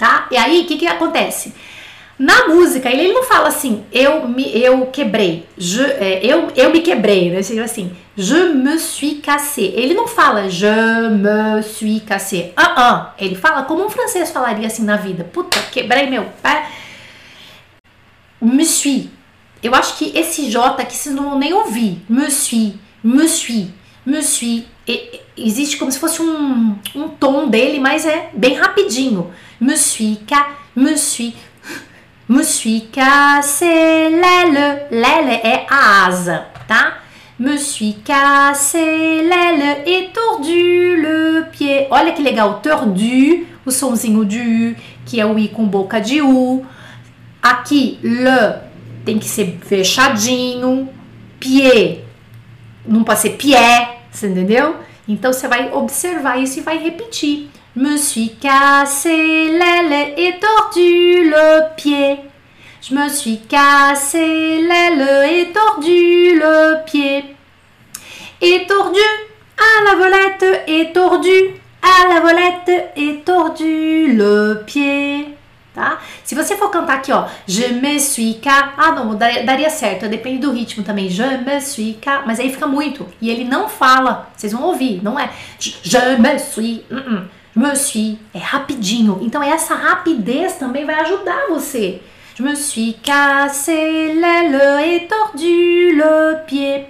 tá? 0.00 0.26
E 0.30 0.36
aí, 0.36 0.62
o 0.62 0.64
que 0.64 0.78
que 0.78 0.86
acontece? 0.86 1.52
Na 2.18 2.48
música, 2.48 2.90
ele, 2.90 3.02
ele 3.02 3.12
não 3.12 3.22
fala 3.22 3.48
assim, 3.48 3.84
eu 3.92 4.28
me 4.28 4.44
eu 4.54 4.86
quebrei, 4.86 5.46
je, 5.56 5.82
é, 5.82 6.20
eu, 6.22 6.48
eu 6.54 6.70
me 6.70 6.80
quebrei, 6.80 7.30
né? 7.30 7.42
Seria 7.42 7.64
assim, 7.64 7.96
je 8.16 8.52
me 8.52 8.78
suis 8.78 9.20
cassé. 9.22 9.62
Ele 9.62 9.94
não 9.94 10.06
fala 10.06 10.48
je 10.48 10.66
me 10.66 11.62
suis 11.62 12.00
cassé. 12.00 12.52
Ah, 12.56 12.62
uh, 12.62 12.94
uh. 12.94 13.24
Ele 13.24 13.34
fala 13.34 13.62
como 13.62 13.86
um 13.86 13.88
francês 13.88 14.30
falaria 14.30 14.66
assim 14.66 14.84
na 14.84 14.96
vida. 14.96 15.24
Puta, 15.24 15.58
quebrei 15.72 16.10
meu 16.10 16.26
pé. 16.42 16.68
Me 18.40 18.66
suis. 18.66 19.08
Eu 19.62 19.74
acho 19.74 19.96
que 19.96 20.12
esse 20.18 20.50
J 20.50 20.82
aqui 20.82 20.96
vocês 20.96 21.14
não 21.14 21.30
vão 21.30 21.38
nem 21.38 21.54
ouvir. 21.54 22.02
Me 22.08 22.30
suis, 22.30 22.74
me 23.02 23.26
suis, 23.28 23.68
me 24.04 24.22
suis. 24.22 24.64
Existe 25.36 25.76
como 25.76 25.90
se 25.90 25.98
fosse 25.98 26.20
um, 26.20 26.76
um 26.94 27.08
tom 27.08 27.48
dele, 27.48 27.78
mas 27.78 28.04
é 28.04 28.30
bem 28.32 28.54
rapidinho 28.54 29.30
me 29.60 29.76
suis 29.76 30.18
ca, 30.26 30.48
me 30.74 30.96
suis, 30.96 31.34
me 32.28 32.42
suis 32.42 32.88
cassé 32.90 34.10
l'aile. 34.10 34.86
L'aile 34.90 35.40
é 35.44 35.66
a 35.68 36.06
asa, 36.06 36.46
tá? 36.66 36.94
Me 37.38 37.58
suis 37.58 37.96
cassé 38.04 39.22
l'aile 39.22 39.82
et 39.86 40.10
tordu 40.12 40.96
le 40.96 41.44
pied. 41.52 41.86
Olha 41.90 42.12
que 42.12 42.22
legal, 42.22 42.60
tordu, 42.62 43.46
o 43.66 43.70
somzinho 43.70 44.24
de 44.24 44.38
U, 44.38 44.76
que 45.04 45.20
é 45.20 45.26
o 45.26 45.38
I 45.38 45.48
com 45.48 45.66
boca 45.66 46.00
de 46.00 46.22
U. 46.22 46.64
Aqui, 47.42 47.98
le 48.02 48.60
tem 49.04 49.18
que 49.18 49.26
ser 49.26 49.58
fechadinho. 49.62 50.88
Pied, 51.38 52.04
não 52.86 53.02
pode 53.02 53.20
ser 53.20 53.30
pied, 53.30 53.88
você 54.12 54.26
entendeu? 54.26 54.76
Então 55.08 55.32
você 55.32 55.48
vai 55.48 55.72
observar 55.72 56.38
isso 56.38 56.58
e 56.58 56.62
vai 56.62 56.78
repetir. 56.78 57.48
Me 57.74 57.96
suis 57.98 58.32
cassé 58.40 59.10
l'aile 59.10 60.14
et 60.16 60.40
tordu 60.40 60.80
le 60.80 61.74
pied. 61.76 62.18
Je 62.82 62.94
me 62.94 63.08
suis 63.08 63.38
cassé 63.48 64.60
l'aile 64.60 65.30
et 65.30 65.52
tordu 65.52 66.38
le 66.38 66.84
pied. 66.84 67.36
Et 68.40 68.66
tordu 68.66 68.98
à 69.56 69.84
la 69.84 69.94
volette, 69.94 70.64
et 70.66 70.92
tordu 70.92 71.30
à 71.82 72.08
la 72.08 72.20
volette, 72.20 72.92
et 72.96 73.22
tordu 73.24 74.14
le 74.16 74.62
pied. 74.66 75.28
Tá? 75.72 76.00
Se 76.24 76.34
você 76.34 76.56
for 76.56 76.68
cantar 76.68 76.96
aqui, 76.96 77.12
ó, 77.12 77.26
je 77.46 77.68
me 77.68 78.00
suis 78.00 78.36
ca, 78.42 78.74
ah 78.76 78.90
não, 78.90 79.14
daria, 79.14 79.70
certo, 79.70 80.08
depende 80.08 80.38
do 80.38 80.50
ritmo 80.50 80.82
também, 80.82 81.08
je 81.08 81.22
me 81.22 81.60
suis 81.60 81.96
ca, 82.00 82.24
mas 82.26 82.40
aí 82.40 82.50
fica 82.52 82.66
muito, 82.66 83.06
e 83.20 83.30
ele 83.30 83.44
não 83.44 83.68
fala, 83.68 84.28
vocês 84.36 84.52
vão 84.52 84.64
ouvir, 84.64 85.00
não 85.00 85.16
é 85.16 85.30
je 85.60 86.16
me 86.18 86.38
suis, 86.40 86.80
uh 86.90 86.96
-uh, 86.96 87.28
me 87.54 87.76
suis, 87.76 88.18
é 88.34 88.38
rapidinho, 88.38 89.20
então 89.22 89.40
essa 89.40 89.76
rapidez 89.76 90.54
também 90.54 90.84
vai 90.84 90.96
ajudar 90.96 91.46
você, 91.48 92.00
Je 92.40 92.42
me 92.42 92.56
suis 92.56 92.96
cassé 93.02 94.14
l'aile 94.14 94.82
et 94.82 95.08
tordu 95.08 95.92
le 95.92 96.36
pied. 96.46 96.86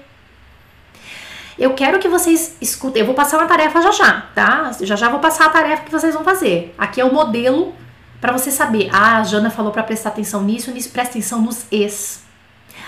Eu 1.58 1.74
quero 1.74 1.98
que 1.98 2.08
vocês 2.08 2.56
escutem. 2.60 3.00
Eu 3.00 3.06
vou 3.06 3.16
passar 3.16 3.36
uma 3.36 3.48
tarefa 3.48 3.82
já 3.82 3.90
já, 3.90 4.20
tá? 4.32 4.70
Já 4.80 4.94
já 4.94 5.08
vou 5.08 5.18
passar 5.18 5.46
a 5.46 5.48
tarefa 5.48 5.82
que 5.82 5.90
vocês 5.90 6.14
vão 6.14 6.22
fazer. 6.22 6.72
Aqui 6.78 7.00
é 7.00 7.04
o 7.04 7.12
modelo 7.12 7.74
para 8.20 8.32
você 8.32 8.50
saber. 8.50 8.88
Ah, 8.92 9.18
a 9.18 9.24
Jana 9.24 9.50
falou 9.50 9.72
para 9.72 9.82
prestar 9.82 10.10
atenção 10.10 10.42
nisso, 10.42 10.70
nisso, 10.70 10.90
presta 10.90 11.12
atenção 11.12 11.40
nos 11.40 11.64
es. 11.70 12.22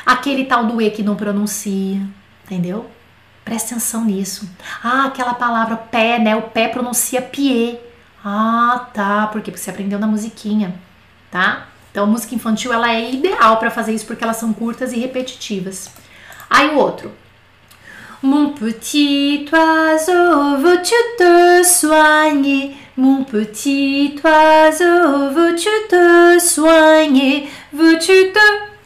Aquele 0.04 0.44
tal 0.44 0.66
do 0.66 0.80
e 0.80 0.90
que 0.90 1.02
não 1.02 1.16
pronuncia, 1.16 2.00
entendeu? 2.44 2.90
Presta 3.44 3.74
atenção 3.74 4.04
nisso. 4.04 4.48
Ah, 4.82 5.06
aquela 5.06 5.34
palavra 5.34 5.76
pé, 5.76 6.18
né? 6.18 6.36
O 6.36 6.42
pé 6.42 6.68
pronuncia 6.68 7.22
pied. 7.22 7.78
Ah, 8.24 8.88
tá. 8.92 9.26
Por 9.28 9.40
quê? 9.40 9.50
Porque 9.50 9.62
você 9.62 9.70
aprendeu 9.70 9.98
na 9.98 10.06
musiquinha, 10.06 10.74
tá? 11.30 11.68
Então, 11.90 12.06
música 12.06 12.34
infantil 12.34 12.72
ela 12.72 12.90
é 12.90 13.12
ideal 13.12 13.58
para 13.58 13.70
fazer 13.70 13.92
isso 13.92 14.06
porque 14.06 14.24
elas 14.24 14.36
são 14.36 14.52
curtas 14.52 14.92
e 14.92 14.98
repetitivas. 14.98 15.90
Aí 16.48 16.68
o 16.68 16.78
outro. 16.78 17.12
Mon 18.22 18.52
petit 18.52 19.50
oiseau, 19.52 20.56
veux-tu 20.58 20.94
te 21.18 21.64
soigner? 21.64 22.76
Mon 22.94 23.24
petit 23.24 24.20
oiseau, 24.22 25.31
veux-tu 25.31 25.70
te 25.88 26.38
soigner? 26.38 27.48
Veux-tu 27.72 28.33
te 28.35 28.38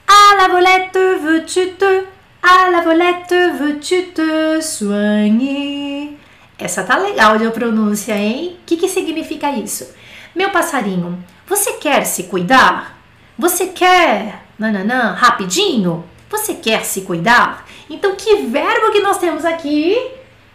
à 0.07 0.37
la 0.37 0.47
volette, 0.47 0.97
veux-tu 1.21 1.73
te 1.73 2.05
à 2.41 2.71
la 2.71 2.83
volette, 2.83 3.35
veux-tu 3.59 4.13
te 4.13 4.61
soigner? 4.63 6.17
Essa 6.57 6.85
tá 6.85 6.97
legal 6.99 7.37
de 7.37 7.51
pronúncia, 7.51 8.17
hein? 8.17 8.57
O 8.63 8.65
que, 8.65 8.77
que 8.77 8.89
significa 8.89 9.51
isso? 9.51 9.93
Meu 10.37 10.51
passarinho, 10.51 11.19
você 11.45 11.73
quer 11.73 12.05
se 12.05 12.25
cuidar? 12.29 12.97
Você 13.37 13.67
quer, 13.67 14.45
nananã, 14.57 15.15
rapidinho? 15.15 16.05
Você 16.31 16.55
quer 16.55 16.85
se 16.85 17.01
cuidar? 17.01 17.67
Então, 17.91 18.15
que 18.15 18.37
verbo 18.37 18.93
que 18.93 19.01
nós 19.01 19.19
temos 19.19 19.45
aqui? 19.45 19.97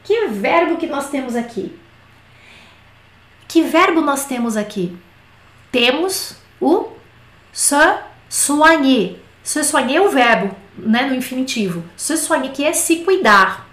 Que 0.06 0.28
verbo 0.28 0.78
que 0.78 0.88
nós 0.88 1.10
temos 1.10 1.36
aqui? 1.36 1.81
Que 3.52 3.64
verbo 3.64 4.00
nós 4.00 4.24
temos 4.24 4.56
aqui? 4.56 4.98
Temos 5.74 6.38
o 6.62 6.86
se 7.52 7.76
soigner. 8.30 9.18
Se 9.44 9.62
soigner 9.62 9.98
é 9.98 10.02
o 10.02 10.10
verbo, 10.10 10.56
né, 10.78 11.02
no 11.02 11.14
infinitivo. 11.14 11.84
Se 11.98 12.16
soigner 12.16 12.54
que 12.54 12.64
é 12.64 12.72
se 12.72 13.04
cuidar. 13.04 13.68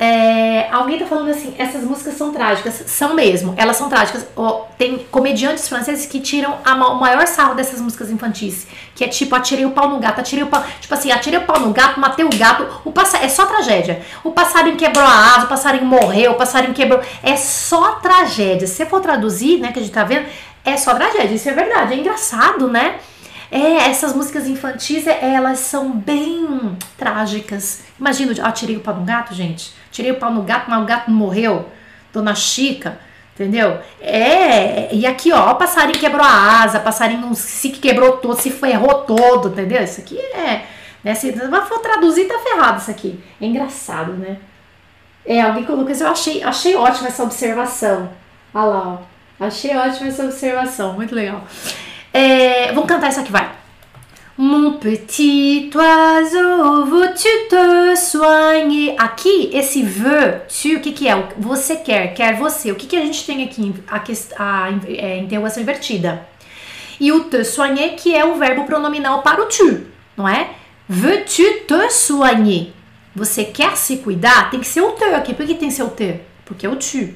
É, 0.00 0.68
alguém 0.70 0.96
tá 0.96 1.06
falando 1.06 1.28
assim, 1.28 1.52
essas 1.58 1.82
músicas 1.82 2.14
são 2.14 2.32
trágicas. 2.32 2.84
São 2.86 3.14
mesmo, 3.14 3.52
elas 3.56 3.76
são 3.76 3.88
trágicas. 3.88 4.24
Oh, 4.36 4.62
tem 4.78 4.98
comediantes 5.10 5.68
franceses 5.68 6.06
que 6.06 6.20
tiram 6.20 6.56
a, 6.64 6.74
o 6.74 7.00
maior 7.00 7.26
sarro 7.26 7.54
dessas 7.54 7.80
músicas 7.80 8.08
infantis. 8.08 8.66
Que 8.94 9.02
é 9.04 9.08
tipo, 9.08 9.34
atirei 9.34 9.66
o 9.66 9.72
pau 9.72 9.88
no 9.88 9.98
gato, 9.98 10.20
atirei 10.20 10.44
o 10.44 10.46
pau. 10.46 10.64
Tipo 10.80 10.94
assim, 10.94 11.10
atirei 11.10 11.40
o 11.40 11.44
pau 11.44 11.58
no 11.58 11.72
gato, 11.72 11.98
matei 11.98 12.24
o 12.24 12.30
gato. 12.30 12.64
O 12.84 12.92
é 13.20 13.28
só 13.28 13.46
tragédia. 13.46 14.02
O 14.22 14.30
passarinho 14.30 14.76
quebrou 14.76 15.04
a 15.04 15.34
asa, 15.34 15.46
o 15.46 15.48
passarinho 15.48 15.84
morreu, 15.84 16.32
o 16.32 16.34
passarinho 16.36 16.74
quebrou. 16.74 17.00
É 17.22 17.36
só 17.36 17.94
tragédia. 17.94 18.68
Se 18.68 18.74
você 18.74 18.86
for 18.86 19.00
traduzir, 19.00 19.58
né, 19.58 19.72
que 19.72 19.80
a 19.80 19.82
gente 19.82 19.92
tá 19.92 20.04
vendo, 20.04 20.26
é 20.64 20.76
só 20.76 20.94
tragédia. 20.94 21.34
Isso 21.34 21.48
é 21.48 21.52
verdade. 21.52 21.94
É 21.94 21.96
engraçado, 21.96 22.68
né? 22.68 23.00
É, 23.50 23.88
essas 23.88 24.14
músicas 24.14 24.46
infantis, 24.46 25.06
elas 25.06 25.60
são 25.60 25.90
bem 25.90 26.76
trágicas. 26.96 27.80
Imagina, 27.98 28.34
ó, 28.46 28.50
tirei 28.52 28.76
o 28.76 28.80
pau 28.80 28.94
no 28.94 29.04
gato, 29.04 29.34
gente. 29.34 29.72
Tirei 29.90 30.12
o 30.12 30.16
pau 30.16 30.30
no 30.30 30.42
gato, 30.42 30.70
mas 30.70 30.82
o 30.82 30.86
gato 30.86 31.10
morreu. 31.10 31.68
Dona 32.12 32.34
Chica, 32.34 32.98
entendeu? 33.34 33.78
É, 34.00 34.88
e 34.94 35.06
aqui, 35.06 35.32
ó, 35.32 35.52
o 35.52 35.54
passarinho 35.56 35.98
quebrou 35.98 36.24
a 36.24 36.62
asa, 36.62 36.80
passarinho 36.80 37.34
se 37.34 37.70
quebrou 37.70 38.16
todo, 38.16 38.40
se 38.40 38.50
ferrou 38.50 39.02
todo, 39.02 39.48
entendeu? 39.48 39.82
Isso 39.82 40.00
aqui 40.00 40.18
é. 40.18 40.64
Né, 41.04 41.14
se 41.14 41.32
for 41.32 41.78
traduzir, 41.78 42.26
tá 42.26 42.38
ferrado 42.38 42.80
isso 42.80 42.90
aqui. 42.90 43.22
É 43.40 43.46
engraçado, 43.46 44.12
né? 44.12 44.38
É, 45.24 45.40
alguém 45.42 45.64
colocou 45.64 45.90
isso, 45.90 46.02
eu 46.02 46.08
achei, 46.08 46.42
achei 46.42 46.74
ótima 46.74 47.08
essa 47.08 47.22
observação. 47.22 48.10
Olha 48.52 48.64
lá, 48.64 48.88
ó. 48.88 49.44
Achei 49.46 49.76
ótima 49.76 50.08
essa 50.08 50.24
observação, 50.24 50.94
muito 50.94 51.14
legal. 51.14 51.44
É, 52.12 52.72
vamos 52.72 52.88
cantar 52.88 53.10
isso 53.10 53.20
aqui, 53.20 53.30
vai. 53.30 53.57
Mon 54.40 54.74
petit 54.74 55.68
oiseau, 55.74 56.84
veux-tu 56.84 57.28
te 57.50 57.96
soigner? 57.96 58.94
Aqui, 58.96 59.50
esse 59.52 59.82
veux, 59.82 60.42
tu, 60.46 60.76
o 60.76 60.80
que, 60.80 60.92
que 60.92 61.08
é? 61.08 61.28
Você 61.36 61.74
quer, 61.74 62.14
quer 62.14 62.36
você. 62.36 62.70
O 62.70 62.76
que, 62.76 62.86
que 62.86 62.96
a 62.96 63.00
gente 63.00 63.26
tem 63.26 63.42
aqui? 63.42 63.74
A, 63.88 63.96
a, 63.96 64.64
a 64.66 64.70
é, 64.86 65.18
interrogação 65.18 65.60
invertida. 65.60 66.24
E 67.00 67.10
o 67.10 67.24
te 67.24 67.42
soigner, 67.42 67.96
que 67.96 68.14
é 68.14 68.24
o 68.24 68.36
verbo 68.36 68.62
pronominal 68.62 69.22
para 69.22 69.42
o 69.42 69.46
tu, 69.46 69.88
não 70.16 70.28
é? 70.28 70.50
Veux-tu 70.88 71.66
te 71.66 71.90
soigner? 71.90 72.68
Você 73.16 73.42
quer 73.42 73.76
se 73.76 73.96
cuidar? 73.96 74.50
Tem 74.52 74.60
que 74.60 74.68
ser 74.68 74.82
o 74.82 74.92
te 74.92 75.02
aqui. 75.02 75.34
Por 75.34 75.46
que 75.46 75.56
tem 75.56 75.68
que 75.68 75.74
ser 75.74 75.82
o 75.82 75.90
te? 75.90 76.20
Porque 76.44 76.64
é 76.64 76.68
o 76.68 76.76
tu. 76.76 77.12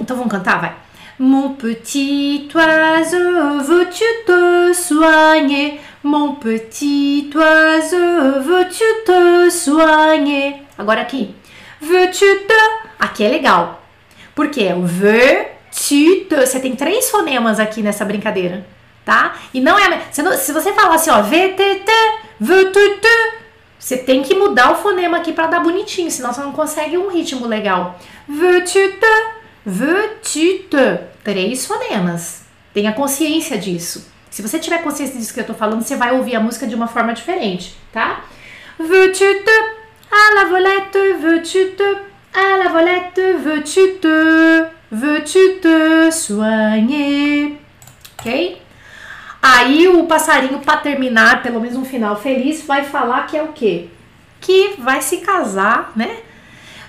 Então 0.00 0.16
vamos 0.16 0.32
cantar, 0.32 0.58
vai. 0.58 0.74
Mon 1.18 1.50
petit 1.54 2.48
oiseau, 2.54 3.60
veux-tu 3.62 4.04
te 4.26 4.72
soigner? 4.72 5.80
Mon 6.02 6.36
petit 6.36 7.30
oiseau, 7.34 8.40
veux-tu 8.40 8.84
te 9.04 9.50
soigner? 9.50 10.62
Agora 10.78 11.02
aqui. 11.02 11.34
Veux-tu 11.80 12.24
te? 12.46 12.54
Aqui 12.98 13.24
é 13.24 13.28
legal. 13.28 13.82
Porque 14.34 14.62
é 14.62 14.74
o 14.74 14.82
veux-tu 14.82 15.52
te. 15.70 16.26
Você 16.30 16.60
tem 16.60 16.74
três 16.74 17.10
fonemas 17.10 17.60
aqui 17.60 17.82
nessa 17.82 18.04
brincadeira, 18.04 18.64
tá? 19.04 19.34
E 19.52 19.60
não 19.60 19.78
é. 19.78 20.00
Se 20.10 20.52
você 20.52 20.72
falar 20.72 20.94
assim, 20.94 21.10
ó, 21.10 21.20
VTT, 21.22 21.90
veux-tu 22.40 22.98
te. 23.00 23.42
Você 23.78 23.96
tem 23.98 24.22
que 24.22 24.34
mudar 24.34 24.72
o 24.72 24.76
fonema 24.76 25.18
aqui 25.18 25.32
para 25.32 25.48
dar 25.48 25.60
bonitinho, 25.60 26.10
senão 26.10 26.32
você 26.32 26.40
não 26.40 26.52
consegue 26.52 26.96
um 26.96 27.10
ritmo 27.10 27.46
legal. 27.46 27.98
Veux-tu 28.28 28.72
te? 28.72 29.41
Veux-tu 29.64 30.68
te? 30.68 30.98
Três 31.22 31.66
fonemas. 31.66 32.42
Tenha 32.74 32.92
consciência 32.92 33.56
disso. 33.56 34.10
Se 34.30 34.42
você 34.42 34.58
tiver 34.58 34.82
consciência 34.82 35.18
disso 35.18 35.32
que 35.34 35.40
eu 35.40 35.46
tô 35.46 35.54
falando, 35.54 35.82
você 35.82 35.94
vai 35.94 36.16
ouvir 36.16 36.34
a 36.34 36.40
música 36.40 36.66
de 36.66 36.74
uma 36.74 36.88
forma 36.88 37.12
diferente, 37.12 37.76
tá? 37.92 38.24
Veux-tu 38.78 39.18
te? 39.18 39.82
À 40.10 40.34
la 40.34 40.44
volette, 40.46 40.98
veux-tu 41.20 41.76
te? 41.76 41.96
À 42.34 42.56
la 42.56 42.68
volette, 42.68 43.20
veux-tu 43.42 43.98
te? 44.00 44.72
Veux-tu 44.90 45.60
te 45.60 46.12
soigner? 46.12 47.58
Ok? 48.18 48.62
Aí 49.42 49.88
o 49.88 50.06
passarinho, 50.06 50.60
para 50.60 50.78
terminar, 50.78 51.42
pelo 51.42 51.60
menos 51.60 51.76
um 51.76 51.84
final 51.84 52.16
feliz, 52.20 52.62
vai 52.64 52.84
falar 52.84 53.26
que 53.26 53.36
é 53.36 53.42
o 53.42 53.48
quê? 53.48 53.88
Que 54.40 54.74
vai 54.78 55.02
se 55.02 55.18
casar, 55.18 55.92
né? 55.94 56.18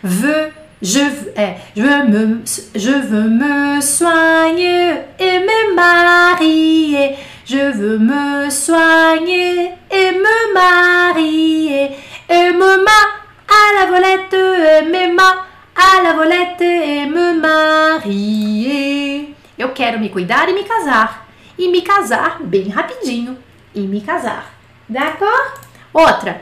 Veux 0.04 0.54
Je, 0.84 1.00
eh, 1.38 1.54
je, 1.78 1.82
veux 1.82 2.04
me, 2.10 2.42
je 2.76 2.92
veux 2.92 3.30
me 3.30 3.80
soigner 3.80 4.92
et 5.18 5.40
me 5.40 5.76
marier. 5.76 7.16
Je 7.46 7.72
veux 7.72 7.98
me 7.98 8.50
soigner 8.50 9.72
et 9.90 10.12
me 10.12 10.54
marier. 10.54 11.90
Et 12.30 12.52
me 12.52 12.84
ma 12.84 13.02
à 13.48 13.80
la 13.80 13.86
volette 13.92 14.34
et 14.34 14.84
me 14.84 15.16
ma 15.16 15.46
à 15.74 16.04
la 16.04 16.14
volette 16.16 16.60
et 16.60 17.06
me 17.06 17.40
marier. 17.40 19.34
Eu 19.58 19.70
quero 19.70 20.00
me 20.00 20.10
cuidar 20.10 20.50
e 20.50 20.54
me 20.54 20.64
casar. 20.64 21.26
E 21.58 21.70
me 21.70 21.82
casar 21.82 22.40
bem 22.44 22.68
rapidinho. 22.68 23.38
E 23.74 23.80
me 23.80 24.02
casar. 24.02 24.52
D'accord? 24.90 25.62
Outra. 25.94 26.42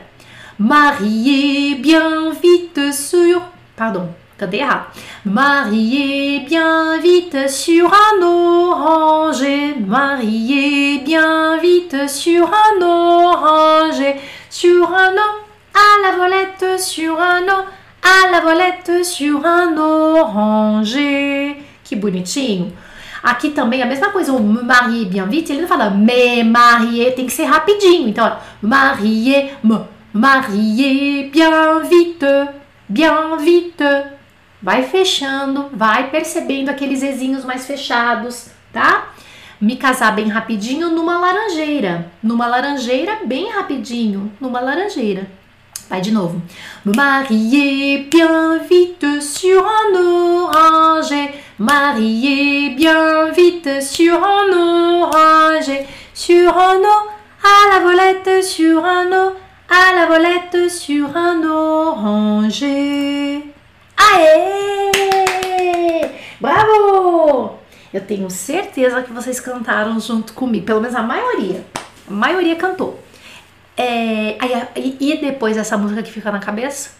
Mariez 0.58 1.76
bien 1.76 2.32
vite 2.32 2.92
sur. 2.92 3.40
Pardon, 3.76 4.08
cantei 4.42 4.60
errado. 4.60 4.86
Mariez 5.24 6.40
bien 6.40 6.98
vite 7.00 7.48
sur 7.48 7.90
un 7.92 8.22
oranger. 8.22 9.74
Mariez 9.86 10.98
bien 10.98 11.58
vite 11.58 12.08
sur 12.08 12.50
un 12.50 12.82
oranger. 12.82 14.16
Sur 14.50 14.92
un 14.92 15.14
o, 15.14 15.44
à 15.74 16.02
la 16.02 16.16
volette, 16.16 16.78
sur 16.78 17.18
un 17.20 17.42
o, 17.42 17.64
à 18.02 18.30
la 18.30 18.40
volette, 18.40 19.04
sur 19.04 19.44
un 19.44 19.76
oranger. 19.76 21.56
Que 21.84 21.96
bonitinho. 21.96 22.72
Aqui 23.22 23.50
também 23.50 23.80
a 23.80 23.86
mesma 23.86 24.10
coisa, 24.10 24.32
o 24.32 24.42
marier 24.42 25.04
bien 25.04 25.24
vite, 25.28 25.52
ele 25.52 25.60
não 25.60 25.68
fala 25.68 25.90
me 25.90 26.42
marier, 26.42 27.14
tem 27.14 27.24
que 27.24 27.32
ser 27.32 27.44
rapidinho. 27.44 28.08
Então, 28.08 28.26
ó, 28.26 28.36
marier, 28.60 29.58
me, 29.62 29.78
marier 30.12 31.30
bien 31.30 31.80
vite, 31.88 32.48
bien 32.88 33.36
vite. 33.38 34.21
Vai 34.62 34.84
fechando, 34.84 35.70
vai 35.72 36.10
percebendo 36.10 36.68
aqueles 36.68 37.02
ezinhos 37.02 37.44
mais 37.44 37.66
fechados, 37.66 38.50
tá? 38.72 39.08
Me 39.60 39.74
casar 39.76 40.14
bem 40.14 40.28
rapidinho 40.28 40.88
numa 40.90 41.18
laranjeira. 41.18 42.08
Numa 42.22 42.46
laranjeira, 42.46 43.18
bem 43.24 43.50
rapidinho, 43.50 44.30
numa 44.40 44.60
laranjeira. 44.60 45.26
Vai 45.90 46.00
de 46.00 46.12
novo. 46.12 46.40
Me 46.84 46.94
marier 46.96 48.08
bien 48.10 48.60
vite 48.68 49.20
sur 49.20 49.64
un 49.64 49.94
oranger. 49.94 51.34
Mariez 51.58 52.70
bien 52.70 53.30
vite 53.32 53.82
sur 53.82 54.24
un 54.24 54.52
oranger, 54.52 55.86
sur 56.14 56.56
un 56.56 56.80
eau, 56.80 57.10
à 57.42 57.68
la 57.68 57.80
volette, 57.80 58.42
sur 58.42 58.84
un 58.84 59.12
eau, 59.12 59.32
à 59.68 59.92
la 59.94 60.06
volette, 60.06 60.70
sur 60.70 61.16
un 61.16 61.42
oranger. 61.44 63.51
Aê! 64.14 66.10
Bravo! 66.40 67.58
Eu 67.92 68.00
tenho 68.00 68.30
certeza 68.30 69.02
que 69.02 69.12
vocês 69.12 69.38
cantaram 69.40 69.98
junto 70.00 70.32
comigo, 70.32 70.64
pelo 70.66 70.80
menos 70.80 70.96
a 70.96 71.02
maioria. 71.02 71.64
A 72.08 72.12
maioria 72.12 72.56
cantou. 72.56 73.02
É, 73.76 74.36
e 74.76 75.18
depois 75.20 75.56
essa 75.56 75.76
música 75.78 76.02
que 76.02 76.10
fica 76.10 76.30
na 76.30 76.38
cabeça? 76.38 76.90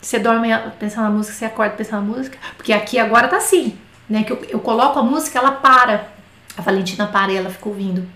Você 0.00 0.18
dorme 0.18 0.48
pensando 0.78 1.04
na 1.04 1.10
música, 1.10 1.36
você 1.36 1.44
acorda 1.44 1.74
pensando 1.74 2.06
na 2.06 2.14
música? 2.16 2.38
Porque 2.56 2.72
aqui 2.72 2.98
agora 2.98 3.28
tá 3.28 3.36
assim 3.38 3.78
né? 4.08 4.24
Que 4.24 4.32
eu, 4.32 4.44
eu 4.48 4.60
coloco 4.60 4.98
a 4.98 5.02
música, 5.02 5.38
ela 5.38 5.52
para. 5.52 6.08
A 6.56 6.62
Valentina 6.62 7.06
para 7.06 7.32
e 7.32 7.36
ela 7.36 7.50
fica 7.50 7.68
ouvindo, 7.68 8.08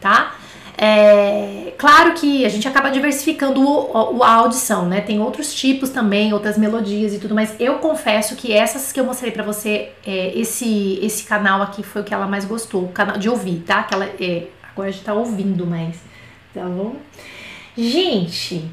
tá? 0.00 0.36
É, 0.76 1.74
claro 1.76 2.14
que 2.14 2.44
a 2.44 2.48
gente 2.48 2.66
acaba 2.66 2.90
diversificando 2.90 3.60
o, 3.60 4.16
o, 4.16 4.22
a 4.22 4.32
audição, 4.32 4.86
né? 4.86 5.00
Tem 5.00 5.20
outros 5.20 5.54
tipos 5.54 5.90
também, 5.90 6.32
outras 6.32 6.56
melodias 6.56 7.12
e 7.12 7.18
tudo, 7.18 7.34
mas 7.34 7.54
eu 7.60 7.74
confesso 7.74 8.34
que 8.36 8.52
essas 8.52 8.90
que 8.90 8.98
eu 8.98 9.04
mostrei 9.04 9.30
para 9.30 9.42
você, 9.42 9.92
é, 10.04 10.32
esse 10.36 10.98
esse 11.02 11.24
canal 11.24 11.60
aqui 11.62 11.82
foi 11.82 12.02
o 12.02 12.04
que 12.04 12.14
ela 12.14 12.26
mais 12.26 12.44
gostou, 12.44 12.84
o 12.84 12.88
canal 12.88 13.18
de 13.18 13.28
ouvir, 13.28 13.62
tá? 13.66 13.82
Que 13.82 13.94
ela 13.94 14.06
é, 14.06 14.48
agora 14.72 14.88
a 14.88 14.92
gente 14.92 15.04
tá 15.04 15.14
ouvindo 15.14 15.66
mais, 15.66 15.96
tá 16.54 16.64
bom? 16.64 16.96
Gente, 17.76 18.68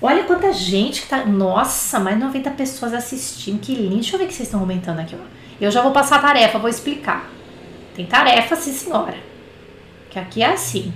olha 0.00 0.24
quanta 0.24 0.52
gente 0.52 1.02
que 1.02 1.08
tá. 1.08 1.24
Nossa, 1.24 1.98
mais 1.98 2.16
de 2.16 2.24
90 2.24 2.50
pessoas 2.50 2.92
assistindo, 2.94 3.60
que 3.60 3.74
lindo. 3.74 3.96
Deixa 3.96 4.14
eu 4.14 4.18
ver 4.18 4.26
o 4.26 4.28
que 4.28 4.34
vocês 4.34 4.48
estão 4.48 4.60
comentando 4.60 5.00
aqui, 5.00 5.16
ó. 5.18 5.24
Eu 5.60 5.70
já 5.70 5.82
vou 5.82 5.92
passar 5.92 6.16
a 6.16 6.20
tarefa, 6.20 6.58
vou 6.58 6.68
explicar. 6.68 7.30
Tem 7.94 8.06
tarefa, 8.06 8.56
sim 8.56 8.72
senhora. 8.72 9.16
Que 10.10 10.18
aqui 10.18 10.42
é 10.42 10.52
assim. 10.52 10.92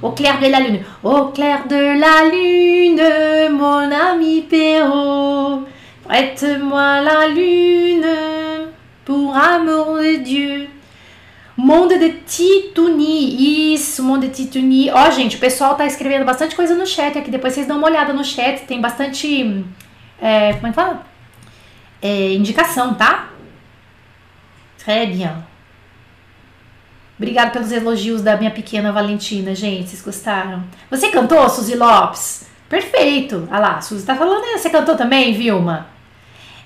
Au 0.00 0.12
clair 0.12 0.38
de 0.38 0.46
la 0.46 0.60
lune. 0.60 0.84
Au 1.02 1.26
clair 1.26 1.66
de 1.66 1.98
la 1.98 2.24
lune, 2.30 3.52
mon 3.52 3.90
ami 3.90 4.42
Perrault. 4.42 5.64
Prête-moi 6.04 7.00
la 7.00 7.26
lune, 7.26 8.06
pour 9.04 9.36
amour 9.36 9.96
de 9.96 10.16
Dieu. 10.16 10.68
Monde 11.56 11.98
de 11.98 12.12
Tituni. 12.24 13.74
Isso, 13.74 14.02
Monde 14.02 14.28
de 14.28 14.28
Tituni. 14.28 14.90
Ó, 14.92 15.10
gente, 15.10 15.36
o 15.36 15.40
pessoal 15.40 15.74
tá 15.74 15.84
escrevendo 15.84 16.24
bastante 16.24 16.54
coisa 16.54 16.76
no 16.76 16.86
chat 16.86 17.18
aqui. 17.18 17.30
Depois 17.30 17.52
vocês 17.52 17.66
dão 17.66 17.78
uma 17.78 17.88
olhada 17.88 18.12
no 18.12 18.24
chat. 18.24 18.64
Tem 18.66 18.80
bastante. 18.80 19.64
É, 20.22 20.52
como 20.52 20.68
é 20.68 20.70
que 20.70 20.76
fala? 20.76 21.06
Indicação, 22.00 22.94
tá? 22.94 23.30
Très 24.78 25.08
bien. 25.08 25.47
Obrigada 27.18 27.50
pelos 27.50 27.72
elogios 27.72 28.22
da 28.22 28.36
minha 28.36 28.50
pequena 28.50 28.92
Valentina, 28.92 29.52
gente. 29.52 29.90
Vocês 29.90 30.02
gostaram? 30.02 30.62
Você 30.88 31.08
cantou, 31.08 31.48
Suzy 31.50 31.74
Lopes? 31.74 32.46
Perfeito. 32.68 33.48
Ah 33.50 33.58
lá, 33.58 33.76
a 33.76 33.80
Suzy 33.80 34.06
tá 34.06 34.14
falando, 34.14 34.42
né? 34.42 34.56
Você 34.56 34.70
cantou 34.70 34.96
também, 34.96 35.34
Vilma? 35.34 35.88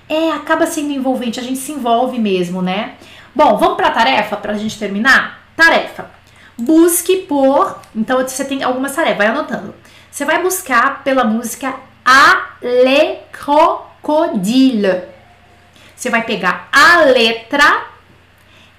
É, 0.07 0.31
acaba 0.31 0.67
sendo 0.67 0.91
envolvente, 0.91 1.39
a 1.39 1.43
gente 1.43 1.57
se 1.57 1.71
envolve 1.71 2.19
mesmo, 2.19 2.61
né? 2.61 2.93
Bom, 3.33 3.57
vamos 3.57 3.75
para 3.77 3.87
a 3.87 3.91
tarefa 3.91 4.37
para 4.37 4.53
a 4.53 4.57
gente 4.57 4.77
terminar? 4.77 5.43
Tarefa. 5.55 6.11
Busque 6.55 7.17
por. 7.17 7.79
Então 7.95 8.19
você 8.19 8.45
tem 8.45 8.61
algumas 8.61 8.95
tarefas, 8.95 9.17
vai 9.17 9.27
anotando. 9.27 9.73
Você 10.11 10.23
vai 10.23 10.39
buscar 10.43 11.03
pela 11.03 11.23
música 11.23 11.73
A 12.05 12.49
Le 12.61 13.17
Crocodile. 13.31 15.01
Você 15.95 16.11
vai 16.11 16.21
pegar 16.21 16.67
a 16.71 17.05
letra 17.05 17.85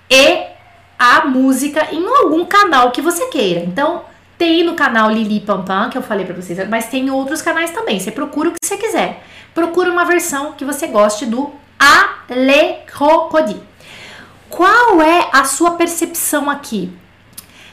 e 0.09 0.54
a 0.99 1.25
música 1.27 1.89
em 1.93 2.07
algum 2.07 2.45
canal 2.45 2.91
que 2.91 3.03
você 3.03 3.27
queira. 3.27 3.61
Então, 3.61 4.03
tem 4.39 4.65
no 4.65 4.75
canal 4.75 5.11
Lili 5.11 5.41
Pampam, 5.41 5.89
que 5.91 5.99
eu 5.99 6.03
falei 6.03 6.25
para 6.25 6.35
vocês, 6.35 6.69
mas 6.69 6.89
tem 6.89 7.11
outros 7.11 7.41
canais 7.41 7.71
também. 7.71 7.99
Você 7.99 8.11
procura 8.11 8.49
o 8.49 8.53
que 8.53 8.59
você 8.65 8.77
quiser. 8.77 9.23
Procura 9.55 9.91
uma 9.91 10.05
versão 10.05 10.53
que 10.53 10.65
você 10.65 10.87
goste 10.87 11.27
do 11.27 11.53
Ale 11.79 12.77
Crocodile. 12.87 13.63
Qual 14.49 15.01
é 15.01 15.29
a 15.33 15.45
sua 15.45 15.73
percepção 15.73 16.51
aqui? 16.51 16.93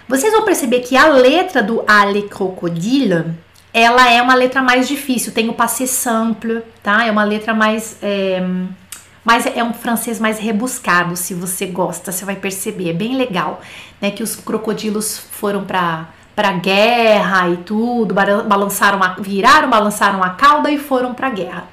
Vocês 0.07 0.33
vão 0.33 0.43
perceber 0.43 0.81
que 0.81 0.97
a 0.97 1.07
letra 1.07 1.63
do 1.63 1.83
Ale 1.87 2.23
Crocodile, 2.23 3.25
ela 3.73 4.11
é 4.11 4.21
uma 4.21 4.35
letra 4.35 4.61
mais 4.61 4.87
difícil, 4.87 5.31
tem 5.31 5.49
o 5.49 5.53
passé 5.53 5.85
simple, 5.85 6.61
tá? 6.83 7.05
É 7.05 7.11
uma 7.11 7.23
letra 7.23 7.53
mais 7.53 7.97
é, 8.01 8.43
mas 9.23 9.45
é 9.45 9.63
um 9.63 9.73
francês 9.73 10.19
mais 10.19 10.39
rebuscado, 10.39 11.15
se 11.15 11.33
você 11.33 11.65
gosta, 11.65 12.11
você 12.11 12.25
vai 12.25 12.35
perceber, 12.35 12.89
é 12.89 12.93
bem 12.93 13.15
legal, 13.15 13.61
né, 14.01 14.11
que 14.11 14.23
os 14.23 14.35
crocodilos 14.35 15.17
foram 15.17 15.63
para 15.63 16.07
para 16.35 16.53
guerra 16.53 17.49
e 17.49 17.57
tudo, 17.57 18.13
balançaram, 18.13 19.03
a, 19.03 19.15
viraram, 19.19 19.69
balançaram 19.69 20.23
a 20.23 20.29
cauda 20.29 20.71
e 20.71 20.77
foram 20.77 21.13
para 21.13 21.29
guerra. 21.29 21.67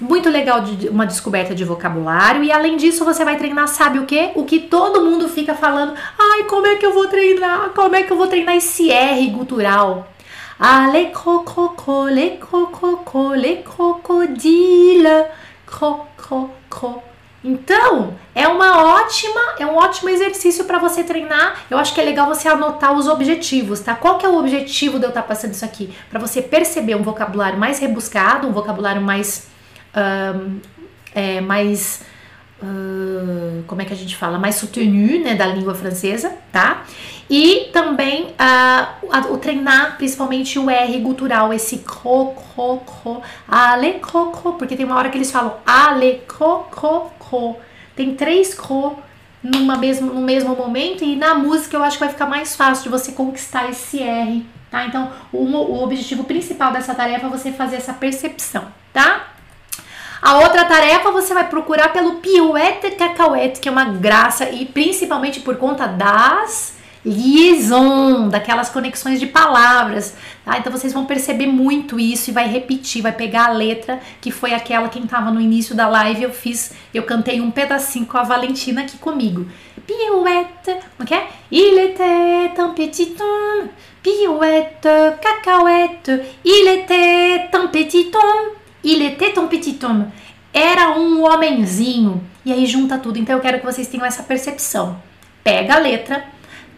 Muito 0.00 0.28
legal 0.28 0.60
de 0.62 0.88
uma 0.88 1.06
descoberta 1.06 1.54
de 1.54 1.64
vocabulário 1.64 2.42
e 2.42 2.50
além 2.50 2.76
disso 2.76 3.04
você 3.04 3.24
vai 3.24 3.36
treinar, 3.36 3.68
sabe 3.68 4.00
o 4.00 4.06
que? 4.06 4.32
O 4.34 4.44
que 4.44 4.58
todo 4.58 5.04
mundo 5.04 5.28
fica 5.28 5.54
falando. 5.54 5.94
Ai, 6.18 6.44
como 6.44 6.66
é 6.66 6.76
que 6.76 6.84
eu 6.84 6.92
vou 6.92 7.06
treinar? 7.06 7.70
Como 7.74 7.94
é 7.94 8.02
que 8.02 8.12
eu 8.12 8.16
vou 8.16 8.26
treinar 8.26 8.56
esse 8.56 8.90
R 8.90 9.30
gutural? 9.30 10.08
Ah, 10.58 10.88
le 10.88 11.06
crococo, 11.10 12.06
le 12.06 12.38
crococo, 12.38 13.34
le 13.34 13.62
crocodile, 13.62 15.26
cro, 15.66 16.06
cro. 16.72 17.02
Então, 17.44 18.14
é 18.34 18.46
uma 18.46 19.00
ótima, 19.00 19.40
é 19.58 19.66
um 19.66 19.74
ótimo 19.74 20.08
exercício 20.08 20.64
para 20.64 20.78
você 20.78 21.02
treinar. 21.02 21.64
Eu 21.68 21.76
acho 21.76 21.92
que 21.92 22.00
é 22.00 22.04
legal 22.04 22.26
você 22.26 22.48
anotar 22.48 22.92
os 22.92 23.08
objetivos, 23.08 23.80
tá? 23.80 23.96
Qual 23.96 24.16
que 24.16 24.24
é 24.24 24.28
o 24.28 24.38
objetivo 24.38 24.98
de 24.98 25.04
eu 25.04 25.08
estar 25.08 25.22
tá 25.22 25.28
passando 25.28 25.52
isso 25.52 25.64
aqui? 25.64 25.92
Para 26.08 26.20
você 26.20 26.40
perceber 26.40 26.94
um 26.94 27.02
vocabulário 27.02 27.58
mais 27.58 27.80
rebuscado, 27.80 28.46
um 28.46 28.52
vocabulário 28.52 29.02
mais 29.02 29.48
um, 29.96 30.60
é, 31.14 31.40
mais 31.40 32.02
uh, 32.62 33.62
como 33.66 33.82
é 33.82 33.84
que 33.84 33.92
a 33.92 33.96
gente 33.96 34.16
fala, 34.16 34.38
mais 34.38 34.54
soutenu, 34.54 35.22
né, 35.22 35.34
da 35.34 35.46
língua 35.46 35.74
francesa, 35.74 36.32
tá? 36.52 36.84
E 37.34 37.70
também 37.72 38.24
uh, 38.24 39.32
o 39.32 39.38
treinar 39.38 39.96
principalmente 39.96 40.58
o 40.58 40.68
R 40.68 40.98
gutural, 40.98 41.50
esse 41.50 41.78
cro, 41.78 42.34
cro, 42.34 42.80
cro, 42.80 43.22
ale, 43.48 43.94
cro, 43.94 44.32
cro, 44.32 44.52
porque 44.52 44.76
tem 44.76 44.84
uma 44.84 44.96
hora 44.96 45.08
que 45.08 45.16
eles 45.16 45.30
falam 45.30 45.54
ale, 45.64 46.22
cro, 46.28 46.66
cro, 46.70 47.10
cro. 47.18 47.56
Tem 47.96 48.14
três 48.14 48.52
cro 48.52 48.98
numa 49.42 49.78
mesmo, 49.78 50.12
no 50.12 50.20
mesmo 50.20 50.54
momento 50.54 51.04
e 51.04 51.16
na 51.16 51.34
música 51.34 51.74
eu 51.74 51.82
acho 51.82 51.96
que 51.96 52.04
vai 52.04 52.12
ficar 52.12 52.26
mais 52.26 52.54
fácil 52.54 52.82
de 52.82 52.90
você 52.90 53.12
conquistar 53.12 53.66
esse 53.70 54.02
R, 54.02 54.46
tá? 54.70 54.84
Então, 54.84 55.10
o, 55.32 55.38
o 55.38 55.82
objetivo 55.82 56.24
principal 56.24 56.70
dessa 56.70 56.94
tarefa 56.94 57.28
é 57.28 57.30
você 57.30 57.50
fazer 57.50 57.76
essa 57.76 57.94
percepção, 57.94 58.66
tá? 58.92 59.28
A 60.20 60.36
outra 60.36 60.66
tarefa 60.66 61.10
você 61.10 61.32
vai 61.32 61.48
procurar 61.48 61.94
pelo 61.94 62.16
Piuete 62.16 62.90
Cacauete, 62.90 63.58
que 63.58 63.70
é 63.70 63.72
uma 63.72 63.86
graça 63.86 64.50
e 64.50 64.66
principalmente 64.66 65.40
por 65.40 65.56
conta 65.56 65.86
das 65.86 66.81
liaison, 67.04 68.28
daquelas 68.28 68.70
conexões 68.70 69.18
de 69.18 69.26
palavras, 69.26 70.14
tá? 70.44 70.58
Então 70.58 70.70
vocês 70.70 70.92
vão 70.92 71.04
perceber 71.04 71.46
muito 71.46 71.98
isso 71.98 72.30
e 72.30 72.32
vai 72.32 72.48
repetir, 72.48 73.02
vai 73.02 73.12
pegar 73.12 73.46
a 73.46 73.52
letra 73.52 74.00
que 74.20 74.30
foi 74.30 74.54
aquela 74.54 74.88
quem 74.88 75.04
estava 75.04 75.30
no 75.30 75.40
início 75.40 75.74
da 75.74 75.88
live, 75.88 76.22
eu 76.22 76.32
fiz, 76.32 76.72
eu 76.94 77.02
cantei 77.02 77.40
um 77.40 77.50
pedacinho 77.50 78.06
com 78.06 78.18
a 78.18 78.22
Valentina 78.22 78.82
aqui 78.82 78.98
comigo. 78.98 79.46
Pirouette, 79.86 80.76
como 80.96 81.06
que 81.06 81.14
é? 81.14 81.26
Il 81.50 81.76
était 81.78 82.60
un 82.60 82.72
petit 82.72 83.16
homme, 83.20 83.70
pirouette, 84.00 84.88
cacahuète, 85.20 86.22
il 86.44 86.68
était 86.68 87.50
un 87.52 87.66
petit 87.66 88.10
homme, 88.14 88.56
il 88.84 89.02
était 89.02 89.36
un 89.38 89.48
petit 89.48 89.84
homme. 89.84 90.12
Era 90.52 90.90
um 90.98 91.24
homenzinho. 91.24 92.22
E 92.44 92.52
aí 92.52 92.66
junta 92.66 92.98
tudo. 92.98 93.18
Então 93.18 93.36
eu 93.36 93.40
quero 93.40 93.58
que 93.58 93.64
vocês 93.64 93.88
tenham 93.88 94.04
essa 94.04 94.22
percepção. 94.22 95.00
Pega 95.42 95.74
a 95.74 95.78
letra, 95.78 96.24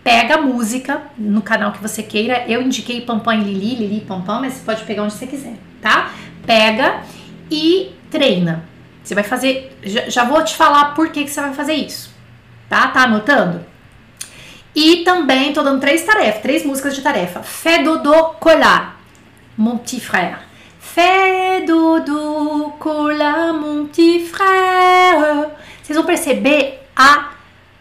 pega 0.05 0.35
a 0.35 0.43
música 0.43 1.03
no 1.17 1.41
canal 1.41 1.73
que 1.73 1.81
você 1.81 2.03
queira. 2.03 2.45
Eu 2.47 2.61
indiquei 2.61 3.01
Pampam 3.01 3.35
e 3.35 3.43
Lili, 3.43 3.75
Lili 3.77 3.99
e 3.99 4.01
Pampam, 4.03 4.41
mas 4.43 4.53
você 4.53 4.65
pode 4.65 4.85
pegar 4.85 5.03
onde 5.03 5.15
você 5.15 5.27
quiser, 5.27 5.55
tá? 5.81 6.13
Pega 6.47 7.01
e 7.51 7.93
treina. 8.11 8.65
Você 9.03 9.15
vai 9.15 9.25
fazer. 9.25 9.77
Já, 9.83 10.09
já 10.09 10.25
vou 10.25 10.45
te 10.45 10.55
falar 10.55 10.95
por 10.95 11.09
que, 11.09 11.25
que 11.25 11.31
você 11.31 11.41
vai 11.41 11.55
fazer 11.55 11.75
isso, 11.75 12.15
tá? 12.69 12.89
Tá 12.89 13.05
anotando? 13.05 13.65
E 14.75 14.99
também 15.05 15.53
tô 15.53 15.63
dando 15.63 15.81
três 15.81 16.03
tarefas, 16.03 16.43
três 16.43 16.65
músicas 16.65 16.95
de 16.95 17.01
tarefa. 17.01 17.43
Fé 17.43 17.83
Dodô 17.83 18.35
Colar, 18.41 18.99
Mon 19.57 19.79
petit 19.79 20.01
frère. 20.01 20.39
Fé 20.81 21.63
Dodô 21.65 22.73
Colar, 22.79 23.53
mon 23.53 23.87
petit 23.87 24.27
frère. 24.27 25.51
Vocês 25.83 25.97
vão 25.97 26.05
perceber 26.05 26.81
a 26.97 27.34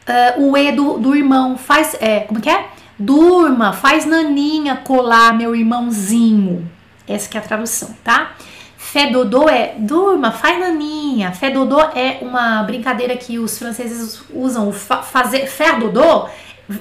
uh, 0.08 0.42
o 0.42 0.58
E 0.58 0.72
do, 0.72 0.98
do 0.98 1.16
irmão. 1.16 1.58
Faz, 1.58 1.96
é, 2.00 2.22
como 2.22 2.42
que 2.42 2.50
é? 2.50 2.68
Durma, 2.98 3.74
faz 3.74 4.06
naninha 4.06 4.76
colar 4.78 5.34
meu 5.34 5.56
irmãozinho. 5.56 6.70
Essa 7.08 7.28
que 7.30 7.38
é 7.38 7.40
a 7.40 7.44
tradução, 7.44 7.96
tá? 8.04 8.32
Fé 8.78 9.10
dodô 9.10 9.50
é 9.50 9.76
durma, 9.78 10.32
faz 10.32 10.60
naninha. 10.60 11.32
Fé 11.32 11.50
dodô 11.50 11.80
é 11.80 12.20
uma 12.22 12.64
brincadeira 12.64 13.18
que 13.18 13.40
os 13.40 13.58
franceses 13.58 14.24
usam. 14.34 14.72
Fa 14.72 15.02
fazer 15.02 15.48
fé 15.48 15.74
dodô, 15.80 16.28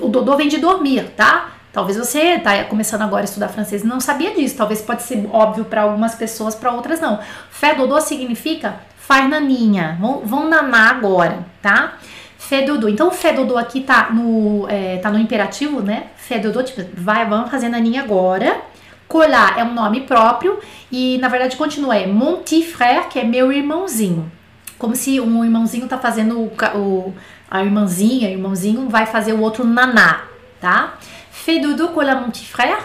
o 0.00 0.08
dodô 0.08 0.36
vem 0.36 0.48
de 0.48 0.58
dormir, 0.58 1.10
tá? 1.16 1.52
Talvez 1.72 1.96
você 1.96 2.38
tá 2.38 2.64
começando 2.64 3.00
agora 3.00 3.22
a 3.22 3.24
estudar 3.24 3.48
francês 3.48 3.82
e 3.82 3.86
não 3.86 3.98
sabia 3.98 4.32
disso. 4.32 4.56
Talvez 4.56 4.82
pode 4.82 5.02
ser 5.04 5.26
óbvio 5.32 5.64
para 5.64 5.82
algumas 5.82 6.14
pessoas, 6.14 6.54
para 6.54 6.70
outras 6.70 7.00
não. 7.00 7.18
Fé 7.50 7.74
dodô 7.74 7.98
significa 8.00 8.76
faz 8.98 9.28
naninha. 9.28 9.96
Vão, 9.98 10.20
vão 10.24 10.48
nanar 10.48 10.96
agora, 10.96 11.38
tá? 11.62 11.94
Fedodo. 12.52 12.86
Então, 12.86 13.10
fedodo 13.10 13.56
aqui 13.56 13.80
tá 13.80 14.10
no, 14.10 14.68
é, 14.68 14.98
tá 14.98 15.10
no 15.10 15.18
imperativo, 15.18 15.80
né? 15.80 16.08
Fedodo, 16.16 16.62
tipo, 16.62 16.82
vai, 16.92 17.26
vamos 17.26 17.50
fazer 17.50 17.70
naninha 17.70 18.02
agora. 18.02 18.60
Colar 19.08 19.58
é 19.58 19.64
um 19.64 19.72
nome 19.72 20.02
próprio 20.02 20.60
e, 20.90 21.16
na 21.16 21.28
verdade, 21.28 21.56
continua. 21.56 21.96
É 21.96 22.06
mon 22.06 22.42
petit 22.42 22.64
frère, 22.64 23.08
que 23.08 23.18
é 23.18 23.24
meu 23.24 23.50
irmãozinho. 23.50 24.30
Como 24.78 24.94
se 24.94 25.18
um 25.18 25.42
irmãozinho 25.42 25.88
tá 25.88 25.96
fazendo 25.96 26.40
o, 26.40 26.52
o 26.76 27.14
a 27.50 27.64
irmãzinha, 27.64 28.28
o 28.28 28.32
irmãozinho 28.32 28.86
vai 28.86 29.06
fazer 29.06 29.32
o 29.32 29.40
outro 29.40 29.64
naná, 29.64 30.24
tá? 30.60 30.98
Fedodo 31.30 31.88
colar 31.88 32.20
mon 32.20 32.28
petit 32.30 32.44
frère. 32.44 32.82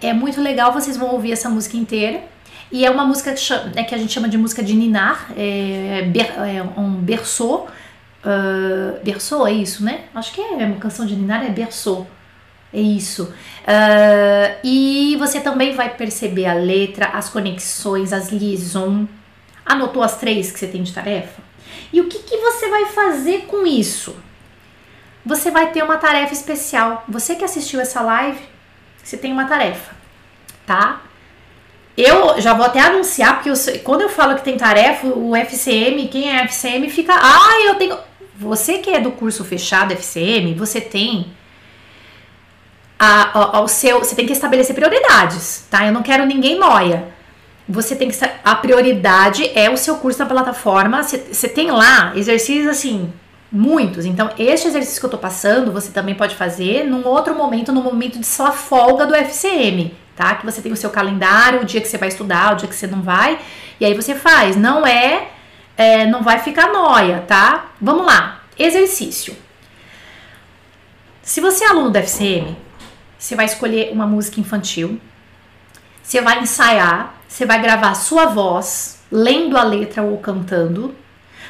É 0.00 0.14
muito 0.14 0.40
legal, 0.40 0.72
vocês 0.72 0.96
vão 0.96 1.10
ouvir 1.10 1.32
essa 1.32 1.50
música 1.50 1.76
inteira. 1.76 2.22
E 2.72 2.86
é 2.86 2.90
uma 2.90 3.04
música 3.04 3.34
que, 3.34 3.40
chama, 3.40 3.70
é, 3.76 3.84
que 3.84 3.94
a 3.94 3.98
gente 3.98 4.14
chama 4.14 4.30
de 4.30 4.38
música 4.38 4.62
de 4.62 4.72
ninar, 4.72 5.30
é, 5.36 6.08
ber, 6.10 6.32
é 6.38 6.62
um 6.80 6.92
berceau 6.94 7.68
Uh, 8.24 9.02
berçou, 9.02 9.46
é 9.46 9.52
isso, 9.52 9.84
né? 9.84 10.04
Acho 10.14 10.32
que 10.32 10.40
é 10.40 10.64
uma 10.64 10.76
canção 10.76 11.06
de 11.06 11.16
Ninar, 11.16 11.44
é 11.44 11.50
berçou. 11.50 12.06
É 12.72 12.80
isso. 12.80 13.24
Uh, 13.24 14.58
e 14.62 15.16
você 15.18 15.40
também 15.40 15.74
vai 15.74 15.94
perceber 15.94 16.46
a 16.46 16.54
letra, 16.54 17.06
as 17.06 17.28
conexões, 17.28 18.12
as 18.12 18.30
liaisons. 18.30 19.08
Anotou 19.64 20.02
as 20.02 20.18
três 20.18 20.50
que 20.50 20.58
você 20.58 20.66
tem 20.66 20.82
de 20.82 20.92
tarefa? 20.92 21.42
E 21.92 22.00
o 22.00 22.08
que, 22.08 22.18
que 22.20 22.36
você 22.36 22.68
vai 22.68 22.86
fazer 22.86 23.46
com 23.46 23.66
isso? 23.66 24.16
Você 25.24 25.50
vai 25.50 25.70
ter 25.70 25.82
uma 25.82 25.96
tarefa 25.96 26.32
especial. 26.32 27.04
Você 27.08 27.34
que 27.34 27.44
assistiu 27.44 27.80
essa 27.80 28.00
live, 28.00 28.40
você 29.02 29.16
tem 29.16 29.32
uma 29.32 29.46
tarefa, 29.46 29.94
tá? 30.66 31.02
Eu 31.96 32.40
já 32.40 32.54
vou 32.54 32.64
até 32.64 32.80
anunciar, 32.80 33.34
porque 33.34 33.50
eu, 33.50 33.80
quando 33.82 34.02
eu 34.02 34.08
falo 34.08 34.34
que 34.34 34.42
tem 34.42 34.56
tarefa, 34.56 35.06
o 35.08 35.36
FCM, 35.36 36.08
quem 36.08 36.30
é 36.30 36.44
FCM 36.44 36.88
fica. 36.88 37.14
Ah, 37.14 37.60
eu 37.66 37.74
tenho. 37.74 37.98
Você 38.40 38.78
que 38.78 38.88
é 38.88 38.98
do 38.98 39.12
curso 39.12 39.44
fechado 39.44 39.92
FCM, 39.92 40.54
você 40.54 40.80
tem 40.80 41.26
a, 42.98 43.58
a, 43.58 43.60
o 43.60 43.68
seu, 43.68 43.98
você 43.98 44.16
tem 44.16 44.24
que 44.24 44.32
estabelecer 44.32 44.74
prioridades, 44.74 45.66
tá? 45.70 45.86
Eu 45.86 45.92
não 45.92 46.02
quero 46.02 46.24
ninguém 46.24 46.58
noia. 46.58 47.08
Você 47.68 47.94
tem 47.94 48.08
que 48.08 48.16
a 48.42 48.54
prioridade 48.54 49.46
é 49.54 49.68
o 49.68 49.76
seu 49.76 49.96
curso 49.96 50.18
na 50.20 50.24
plataforma. 50.24 51.02
Você, 51.02 51.18
você 51.18 51.50
tem 51.50 51.70
lá 51.70 52.12
exercícios 52.16 52.66
assim 52.66 53.12
muitos. 53.52 54.06
Então, 54.06 54.30
este 54.38 54.68
exercício 54.68 55.00
que 55.00 55.06
eu 55.06 55.10
tô 55.10 55.18
passando, 55.18 55.70
você 55.70 55.92
também 55.92 56.14
pode 56.14 56.34
fazer 56.34 56.84
num 56.84 57.06
outro 57.06 57.34
momento, 57.34 57.70
no 57.72 57.82
momento 57.82 58.18
de 58.18 58.26
sua 58.26 58.52
folga 58.52 59.04
do 59.06 59.14
FCM, 59.14 59.94
tá? 60.16 60.34
Que 60.36 60.46
você 60.46 60.62
tem 60.62 60.72
o 60.72 60.76
seu 60.76 60.88
calendário, 60.88 61.60
o 61.60 61.64
dia 61.66 61.82
que 61.82 61.88
você 61.88 61.98
vai 61.98 62.08
estudar, 62.08 62.54
o 62.54 62.56
dia 62.56 62.68
que 62.68 62.74
você 62.74 62.86
não 62.86 63.02
vai, 63.02 63.38
e 63.78 63.84
aí 63.84 63.92
você 63.92 64.14
faz. 64.14 64.56
Não 64.56 64.86
é 64.86 65.28
é, 65.76 66.06
não 66.06 66.22
vai 66.22 66.38
ficar 66.38 66.72
noia, 66.72 67.24
tá? 67.26 67.70
Vamos 67.80 68.06
lá. 68.06 68.40
Exercício. 68.58 69.36
Se 71.22 71.40
você 71.40 71.64
é 71.64 71.68
aluno 71.68 71.90
do 71.90 71.98
FCM, 71.98 72.56
você 73.18 73.34
vai 73.34 73.44
escolher 73.44 73.92
uma 73.92 74.06
música 74.06 74.40
infantil, 74.40 75.00
você 76.02 76.20
vai 76.20 76.40
ensaiar, 76.40 77.14
você 77.28 77.46
vai 77.46 77.60
gravar 77.62 77.94
sua 77.94 78.26
voz, 78.26 79.00
lendo 79.12 79.56
a 79.56 79.62
letra 79.62 80.02
ou 80.02 80.18
cantando. 80.18 80.94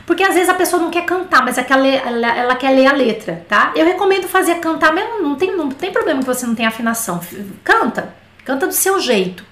Porque 0.07 0.23
às 0.23 0.35
vezes 0.35 0.49
a 0.49 0.55
pessoa 0.55 0.83
não 0.83 0.91
quer 0.91 1.05
cantar, 1.05 1.45
mas 1.45 1.57
é 1.57 1.67
ela, 1.69 1.87
ela, 1.87 2.37
ela 2.37 2.57
quer 2.57 2.71
ler 2.71 2.87
a 2.87 2.93
letra, 2.93 3.45
tá? 3.49 3.73
Eu 3.77 3.87
recomendo 3.87 4.29
fazer 4.29 4.57
cantar, 4.57 4.93
mas 4.93 5.23
não 5.23 5.37
tem, 5.37 5.57
não 5.57 5.71
tem 5.71 5.93
problema 5.93 6.21
que 6.21 6.27
você 6.27 6.47
não 6.47 6.55
tenha 6.55 6.69
afinação. 6.69 7.21
Canta, 7.63 8.15
canta 8.45 8.67
do 8.67 8.73
seu 8.73 9.01
jeito. 9.01 9.45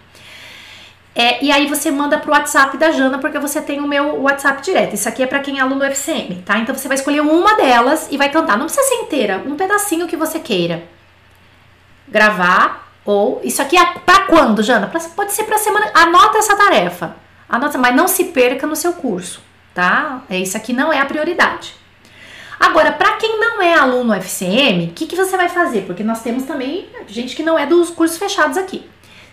É, 1.15 1.45
e 1.45 1.51
aí 1.51 1.67
você 1.67 1.91
manda 1.91 2.19
pro 2.19 2.31
WhatsApp 2.31 2.77
da 2.77 2.91
Jana, 2.93 3.19
porque 3.19 3.39
você 3.39 3.61
tem 3.61 3.81
o 3.81 3.89
meu 3.89 4.23
WhatsApp 4.23 4.63
direto. 4.63 4.95
Isso 4.95 5.09
aqui 5.09 5.23
é 5.23 5.27
para 5.27 5.41
quem 5.41 5.59
é 5.59 5.61
aluno 5.61 5.85
FCM, 5.85 6.43
tá? 6.45 6.59
Então 6.59 6.75
você 6.75 6.87
vai 6.87 6.97
escolher 6.97 7.21
uma 7.21 7.55
delas 7.57 8.09
e 8.11 8.17
vai 8.17 8.31
cantar. 8.31 8.57
Não 8.57 8.67
precisa 8.67 8.87
ser 8.87 8.95
inteira, 8.97 9.43
um 9.45 9.57
pedacinho 9.57 10.07
que 10.07 10.17
você 10.17 10.39
queira. 10.39 10.85
Gravar 12.07 12.89
ou 13.05 13.41
isso 13.43 13.63
aqui 13.63 13.77
é 13.77 13.85
para 14.05 14.27
quando, 14.27 14.63
Jana? 14.63 14.87
Pra, 14.87 15.01
pode 15.01 15.33
ser 15.33 15.45
para 15.45 15.59
semana. 15.59 15.91
Anota 15.95 16.39
essa 16.39 16.55
tarefa. 16.55 17.17
Anota, 17.49 17.79
mas 17.79 17.97
não 17.97 18.07
se 18.07 18.25
perca 18.25 18.67
no 18.67 18.77
seu 18.77 18.93
curso, 18.93 19.41
tá? 19.75 20.23
É, 20.29 20.39
isso 20.39 20.57
aqui 20.57 20.73
não 20.73 20.93
é 20.93 21.01
a 21.01 21.07
prioridade. 21.07 21.75
Agora, 22.61 22.93
para 22.93 23.13
quem 23.13 23.41
não 23.41 23.63
é 23.63 23.75
aluno 23.75 24.13
FCM, 24.15 24.89
o 24.89 24.93
que, 24.93 25.07
que 25.07 25.17
você 25.17 25.37
vai 25.37 25.49
fazer? 25.49 25.83
Porque 25.87 26.05
nós 26.05 26.23
temos 26.23 26.45
também 26.45 26.87
gente 27.07 27.35
que 27.35 27.43
não 27.43 27.59
é 27.59 27.65
dos 27.65 27.89
cursos 27.89 28.19
fechados 28.19 28.59
aqui. 28.59 28.85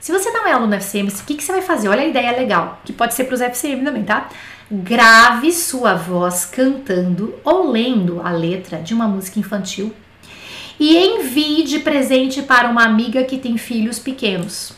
Se 0.05 0.11
você 0.11 0.29
não 0.29 0.45
é 0.45 0.51
aluno 0.51 0.75
FCM, 0.75 1.09
o 1.09 1.25
que, 1.25 1.33
que 1.33 1.43
você 1.43 1.51
vai 1.51 1.63
fazer? 1.63 1.89
Olha 1.89 2.03
a 2.03 2.05
ideia 2.05 2.31
legal, 2.37 2.79
que 2.85 2.93
pode 2.93 3.15
ser 3.15 3.23
para 3.23 3.33
os 3.33 3.41
FCM 3.41 3.83
também, 3.83 4.03
tá? 4.03 4.29
Grave 4.69 5.51
sua 5.51 5.95
voz 5.95 6.45
cantando 6.45 7.33
ou 7.43 7.71
lendo 7.71 8.21
a 8.23 8.29
letra 8.29 8.77
de 8.77 8.93
uma 8.93 9.07
música 9.07 9.39
infantil 9.39 9.91
e 10.79 10.95
envie 10.95 11.63
de 11.63 11.79
presente 11.79 12.43
para 12.43 12.69
uma 12.69 12.83
amiga 12.83 13.23
que 13.23 13.39
tem 13.39 13.57
filhos 13.57 13.97
pequenos. 13.97 14.73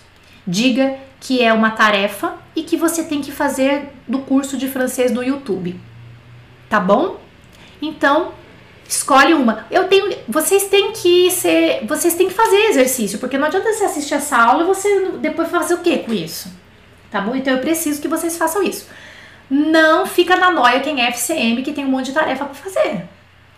Diga 0.47 0.95
que 1.19 1.43
é 1.43 1.51
uma 1.51 1.71
tarefa 1.71 2.37
e 2.55 2.63
que 2.63 2.77
você 2.77 3.03
tem 3.03 3.19
que 3.19 3.33
fazer 3.33 3.89
do 4.07 4.19
curso 4.19 4.55
de 4.55 4.69
francês 4.69 5.11
no 5.11 5.21
YouTube. 5.21 5.77
Tá 6.69 6.79
bom? 6.79 7.19
Então, 7.81 8.31
Escolhe 8.87 9.33
uma. 9.33 9.65
Eu 9.69 9.87
tenho, 9.87 10.15
vocês 10.27 10.65
têm 10.67 10.93
que 10.93 11.29
ser, 11.29 11.85
vocês 11.85 12.13
têm 12.15 12.27
que 12.27 12.33
fazer 12.33 12.57
exercício, 12.67 13.19
porque 13.19 13.37
não 13.37 13.47
adianta 13.47 13.71
você 13.73 13.83
assistir 13.83 14.13
essa 14.13 14.37
aula 14.37 14.63
e 14.63 14.67
você 14.67 15.11
depois 15.19 15.49
fazer 15.49 15.73
o 15.73 15.79
que 15.79 15.97
com 15.99 16.13
isso? 16.13 16.49
Tá 17.11 17.19
bom? 17.19 17.35
Então 17.35 17.53
eu 17.53 17.59
preciso 17.59 18.01
que 18.01 18.07
vocês 18.07 18.37
façam 18.37 18.63
isso. 18.63 18.87
Não 19.49 20.05
fica 20.05 20.35
na 20.35 20.51
noia 20.51 20.79
quem 20.79 21.01
é 21.01 21.11
FCM 21.11 21.63
que 21.63 21.73
tem 21.73 21.85
um 21.85 21.89
monte 21.89 22.07
de 22.07 22.13
tarefa 22.13 22.45
para 22.45 22.53
fazer. 22.53 23.05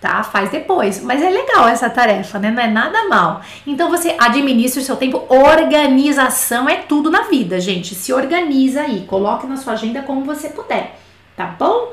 Tá? 0.01 0.23
Faz 0.23 0.49
depois. 0.49 1.03
Mas 1.03 1.21
é 1.21 1.29
legal 1.29 1.67
essa 1.67 1.89
tarefa, 1.89 2.39
né? 2.39 2.51
Não 2.51 2.63
é 2.63 2.67
nada 2.67 3.07
mal. 3.07 3.41
Então 3.67 3.89
você 3.89 4.15
administra 4.17 4.81
o 4.81 4.85
seu 4.85 4.95
tempo. 4.95 5.25
Organização 5.27 6.69
é 6.69 6.77
tudo 6.77 7.11
na 7.11 7.23
vida, 7.23 7.59
gente. 7.59 7.93
Se 7.95 8.13
organiza 8.13 8.81
aí. 8.81 9.01
Coloque 9.01 9.45
na 9.45 9.57
sua 9.57 9.73
agenda 9.73 10.01
como 10.01 10.23
você 10.23 10.49
puder. 10.49 10.97
Tá 11.35 11.47
bom? 11.47 11.91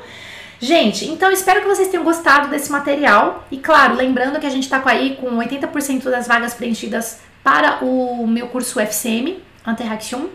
Gente, 0.59 1.05
então 1.05 1.31
espero 1.31 1.61
que 1.61 1.67
vocês 1.67 1.87
tenham 1.87 2.03
gostado 2.03 2.49
desse 2.49 2.71
material. 2.71 3.45
E 3.51 3.57
claro, 3.57 3.95
lembrando 3.95 4.39
que 4.39 4.45
a 4.45 4.49
gente 4.49 4.63
está 4.63 4.81
aí 4.85 5.15
com 5.19 5.37
80% 5.37 6.09
das 6.09 6.27
vagas 6.27 6.53
preenchidas 6.53 7.19
para 7.43 7.83
o 7.83 8.25
meu 8.27 8.47
curso 8.47 8.79
FCM, 8.79 9.41
Interaction, 9.67 10.27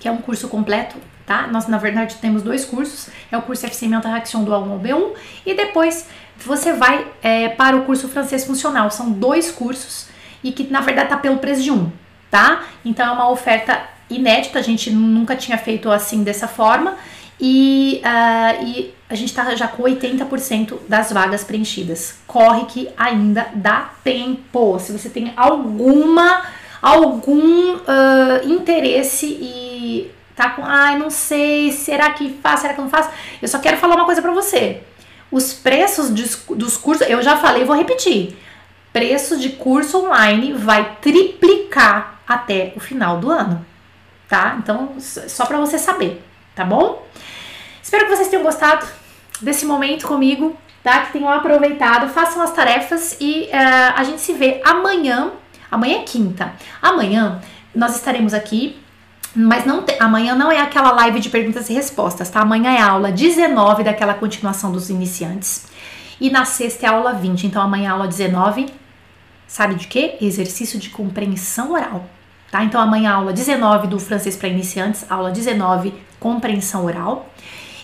que 0.00 0.08
é 0.08 0.10
um 0.10 0.18
curso 0.18 0.48
completo, 0.48 0.96
tá? 1.26 1.46
Nós, 1.48 1.66
na 1.66 1.76
verdade, 1.76 2.16
temos 2.16 2.42
dois 2.42 2.64
cursos. 2.64 3.10
É 3.30 3.36
o 3.36 3.42
curso 3.42 3.66
FCM 3.66 3.94
Interaction 3.94 4.42
do 4.42 4.52
A1 4.52 4.70
ao 4.70 4.78
B1 4.78 5.12
e 5.44 5.54
depois 5.54 6.06
você 6.38 6.72
vai 6.72 7.06
é, 7.22 7.48
para 7.48 7.76
o 7.76 7.84
curso 7.84 8.08
francês 8.08 8.44
funcional. 8.44 8.90
São 8.90 9.10
dois 9.10 9.50
cursos 9.50 10.08
e 10.42 10.52
que 10.52 10.64
na 10.64 10.80
verdade 10.80 11.10
tá 11.10 11.16
pelo 11.16 11.38
preço 11.38 11.62
de 11.62 11.70
um, 11.70 11.90
tá? 12.30 12.64
Então 12.84 13.06
é 13.06 13.10
uma 13.10 13.28
oferta 13.28 13.82
inédita, 14.08 14.58
a 14.58 14.62
gente 14.62 14.90
nunca 14.90 15.36
tinha 15.36 15.58
feito 15.58 15.90
assim 15.90 16.22
dessa 16.22 16.48
forma 16.48 16.96
e, 17.38 18.00
uh, 18.04 18.64
e 18.64 18.94
a 19.08 19.14
gente 19.14 19.32
tá 19.32 19.54
já 19.54 19.66
com 19.66 19.82
80% 19.82 20.80
das 20.88 21.12
vagas 21.12 21.42
preenchidas. 21.42 22.16
Corre 22.26 22.66
que 22.66 22.88
ainda 22.96 23.48
dá 23.54 23.90
tempo. 24.04 24.78
Se 24.78 24.92
você 24.92 25.08
tem 25.08 25.32
alguma 25.36 26.42
algum 26.80 27.74
uh, 27.74 28.48
interesse 28.48 29.26
e 29.26 30.10
tá 30.36 30.50
com, 30.50 30.62
ai, 30.64 30.96
não 30.96 31.10
sei, 31.10 31.72
será 31.72 32.10
que 32.10 32.38
faz, 32.40 32.60
será 32.60 32.74
que 32.74 32.80
não 32.80 32.88
faz? 32.88 33.10
Eu 33.42 33.48
só 33.48 33.58
quero 33.58 33.76
falar 33.76 33.96
uma 33.96 34.04
coisa 34.04 34.22
para 34.22 34.30
você. 34.30 34.82
Os 35.30 35.52
preços 35.52 36.10
dos 36.10 36.76
cursos, 36.76 37.08
eu 37.08 37.20
já 37.22 37.36
falei, 37.36 37.64
vou 37.64 37.76
repetir. 37.76 38.36
Preço 38.92 39.38
de 39.38 39.50
curso 39.50 40.06
online 40.06 40.52
vai 40.52 40.96
triplicar 41.00 42.20
até 42.26 42.72
o 42.76 42.80
final 42.80 43.18
do 43.18 43.30
ano, 43.30 43.64
tá? 44.28 44.56
Então, 44.58 44.94
só 44.98 45.44
para 45.44 45.58
você 45.58 45.78
saber, 45.78 46.22
tá 46.54 46.64
bom? 46.64 47.04
Espero 47.88 48.04
que 48.04 48.14
vocês 48.14 48.28
tenham 48.28 48.42
gostado 48.42 48.86
desse 49.40 49.64
momento 49.64 50.06
comigo, 50.06 50.54
tá? 50.82 51.06
Que 51.06 51.12
tenham 51.14 51.30
aproveitado, 51.30 52.06
façam 52.12 52.42
as 52.42 52.52
tarefas 52.52 53.16
e 53.18 53.44
uh, 53.44 53.94
a 53.96 54.04
gente 54.04 54.20
se 54.20 54.34
vê 54.34 54.60
amanhã. 54.62 55.30
Amanhã 55.70 56.00
é 56.00 56.02
quinta. 56.02 56.52
Amanhã 56.82 57.40
nós 57.74 57.96
estaremos 57.96 58.34
aqui 58.34 58.78
mas 59.34 59.64
não 59.64 59.82
te, 59.82 59.96
amanhã 59.98 60.34
não 60.34 60.52
é 60.52 60.60
aquela 60.60 60.90
live 60.90 61.18
de 61.18 61.30
perguntas 61.30 61.70
e 61.70 61.72
respostas, 61.72 62.28
tá? 62.28 62.42
Amanhã 62.42 62.72
é 62.72 62.78
a 62.78 62.90
aula 62.90 63.10
19 63.10 63.82
daquela 63.82 64.12
continuação 64.12 64.70
dos 64.70 64.90
iniciantes. 64.90 65.66
E 66.20 66.28
na 66.28 66.44
sexta 66.44 66.84
é 66.84 66.88
a 66.90 66.92
aula 66.92 67.14
20. 67.14 67.46
Então 67.46 67.62
amanhã 67.62 67.86
é 67.86 67.92
aula 67.92 68.06
19, 68.06 68.66
sabe 69.46 69.76
de 69.76 69.86
quê? 69.86 70.18
Exercício 70.20 70.78
de 70.78 70.90
compreensão 70.90 71.72
oral. 71.72 72.04
Tá? 72.50 72.62
Então 72.64 72.78
amanhã 72.80 73.10
é 73.10 73.12
aula 73.14 73.32
19 73.32 73.86
do 73.86 73.98
francês 73.98 74.36
para 74.36 74.48
iniciantes, 74.48 75.10
aula 75.10 75.30
19, 75.30 75.94
compreensão 76.20 76.84
oral. 76.84 77.30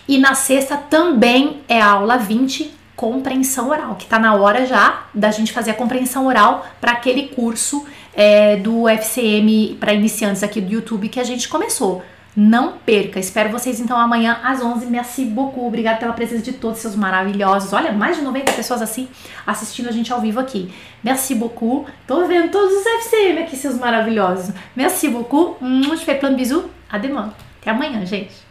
E 0.07 0.17
na 0.17 0.35
sexta 0.35 0.77
também 0.77 1.61
é 1.67 1.81
a 1.81 1.91
aula 1.91 2.17
20, 2.17 2.71
compreensão 2.95 3.69
oral, 3.69 3.95
que 3.95 4.05
tá 4.05 4.17
na 4.17 4.35
hora 4.35 4.65
já 4.65 5.05
da 5.13 5.31
gente 5.31 5.51
fazer 5.51 5.71
a 5.71 5.73
compreensão 5.73 6.27
oral 6.27 6.65
para 6.79 6.93
aquele 6.93 7.27
curso 7.29 7.85
é, 8.13 8.55
do 8.55 8.87
FCM 8.87 9.77
para 9.79 9.93
iniciantes 9.93 10.43
aqui 10.43 10.61
do 10.61 10.71
YouTube 10.71 11.09
que 11.09 11.19
a 11.19 11.23
gente 11.23 11.49
começou. 11.49 12.03
Não 12.37 12.73
perca, 12.73 13.17
espero 13.17 13.49
vocês 13.49 13.79
então 13.79 13.97
amanhã 13.97 14.39
às 14.43 14.61
11. 14.61 14.87
Merci 14.87 15.23
beaucoup, 15.23 15.65
obrigada 15.65 15.99
pela 15.99 16.11
presença 16.11 16.43
de 16.43 16.51
todos 16.51 16.79
seus 16.79 16.93
maravilhosos. 16.93 17.71
Olha, 17.71 17.93
mais 17.93 18.17
de 18.17 18.23
90 18.23 18.51
pessoas 18.51 18.81
assim 18.81 19.07
assistindo 19.47 19.87
a 19.87 19.91
gente 19.91 20.11
ao 20.11 20.19
vivo 20.19 20.39
aqui. 20.39 20.73
Merci 21.01 21.33
beaucoup. 21.33 21.85
Tô 22.05 22.25
vendo 22.27 22.51
todos 22.51 22.73
os 22.73 22.85
FCM 22.85 23.39
aqui, 23.39 23.55
seus 23.55 23.77
maravilhosos. 23.77 24.53
Merci 24.75 25.07
beaucoup. 25.07 25.55
Um, 25.63 25.95
je 25.95 26.03
fais 26.03 26.19
de 26.19 26.35
bisous. 26.35 26.65
Até 26.89 27.69
amanhã, 27.69 28.05
gente. 28.05 28.44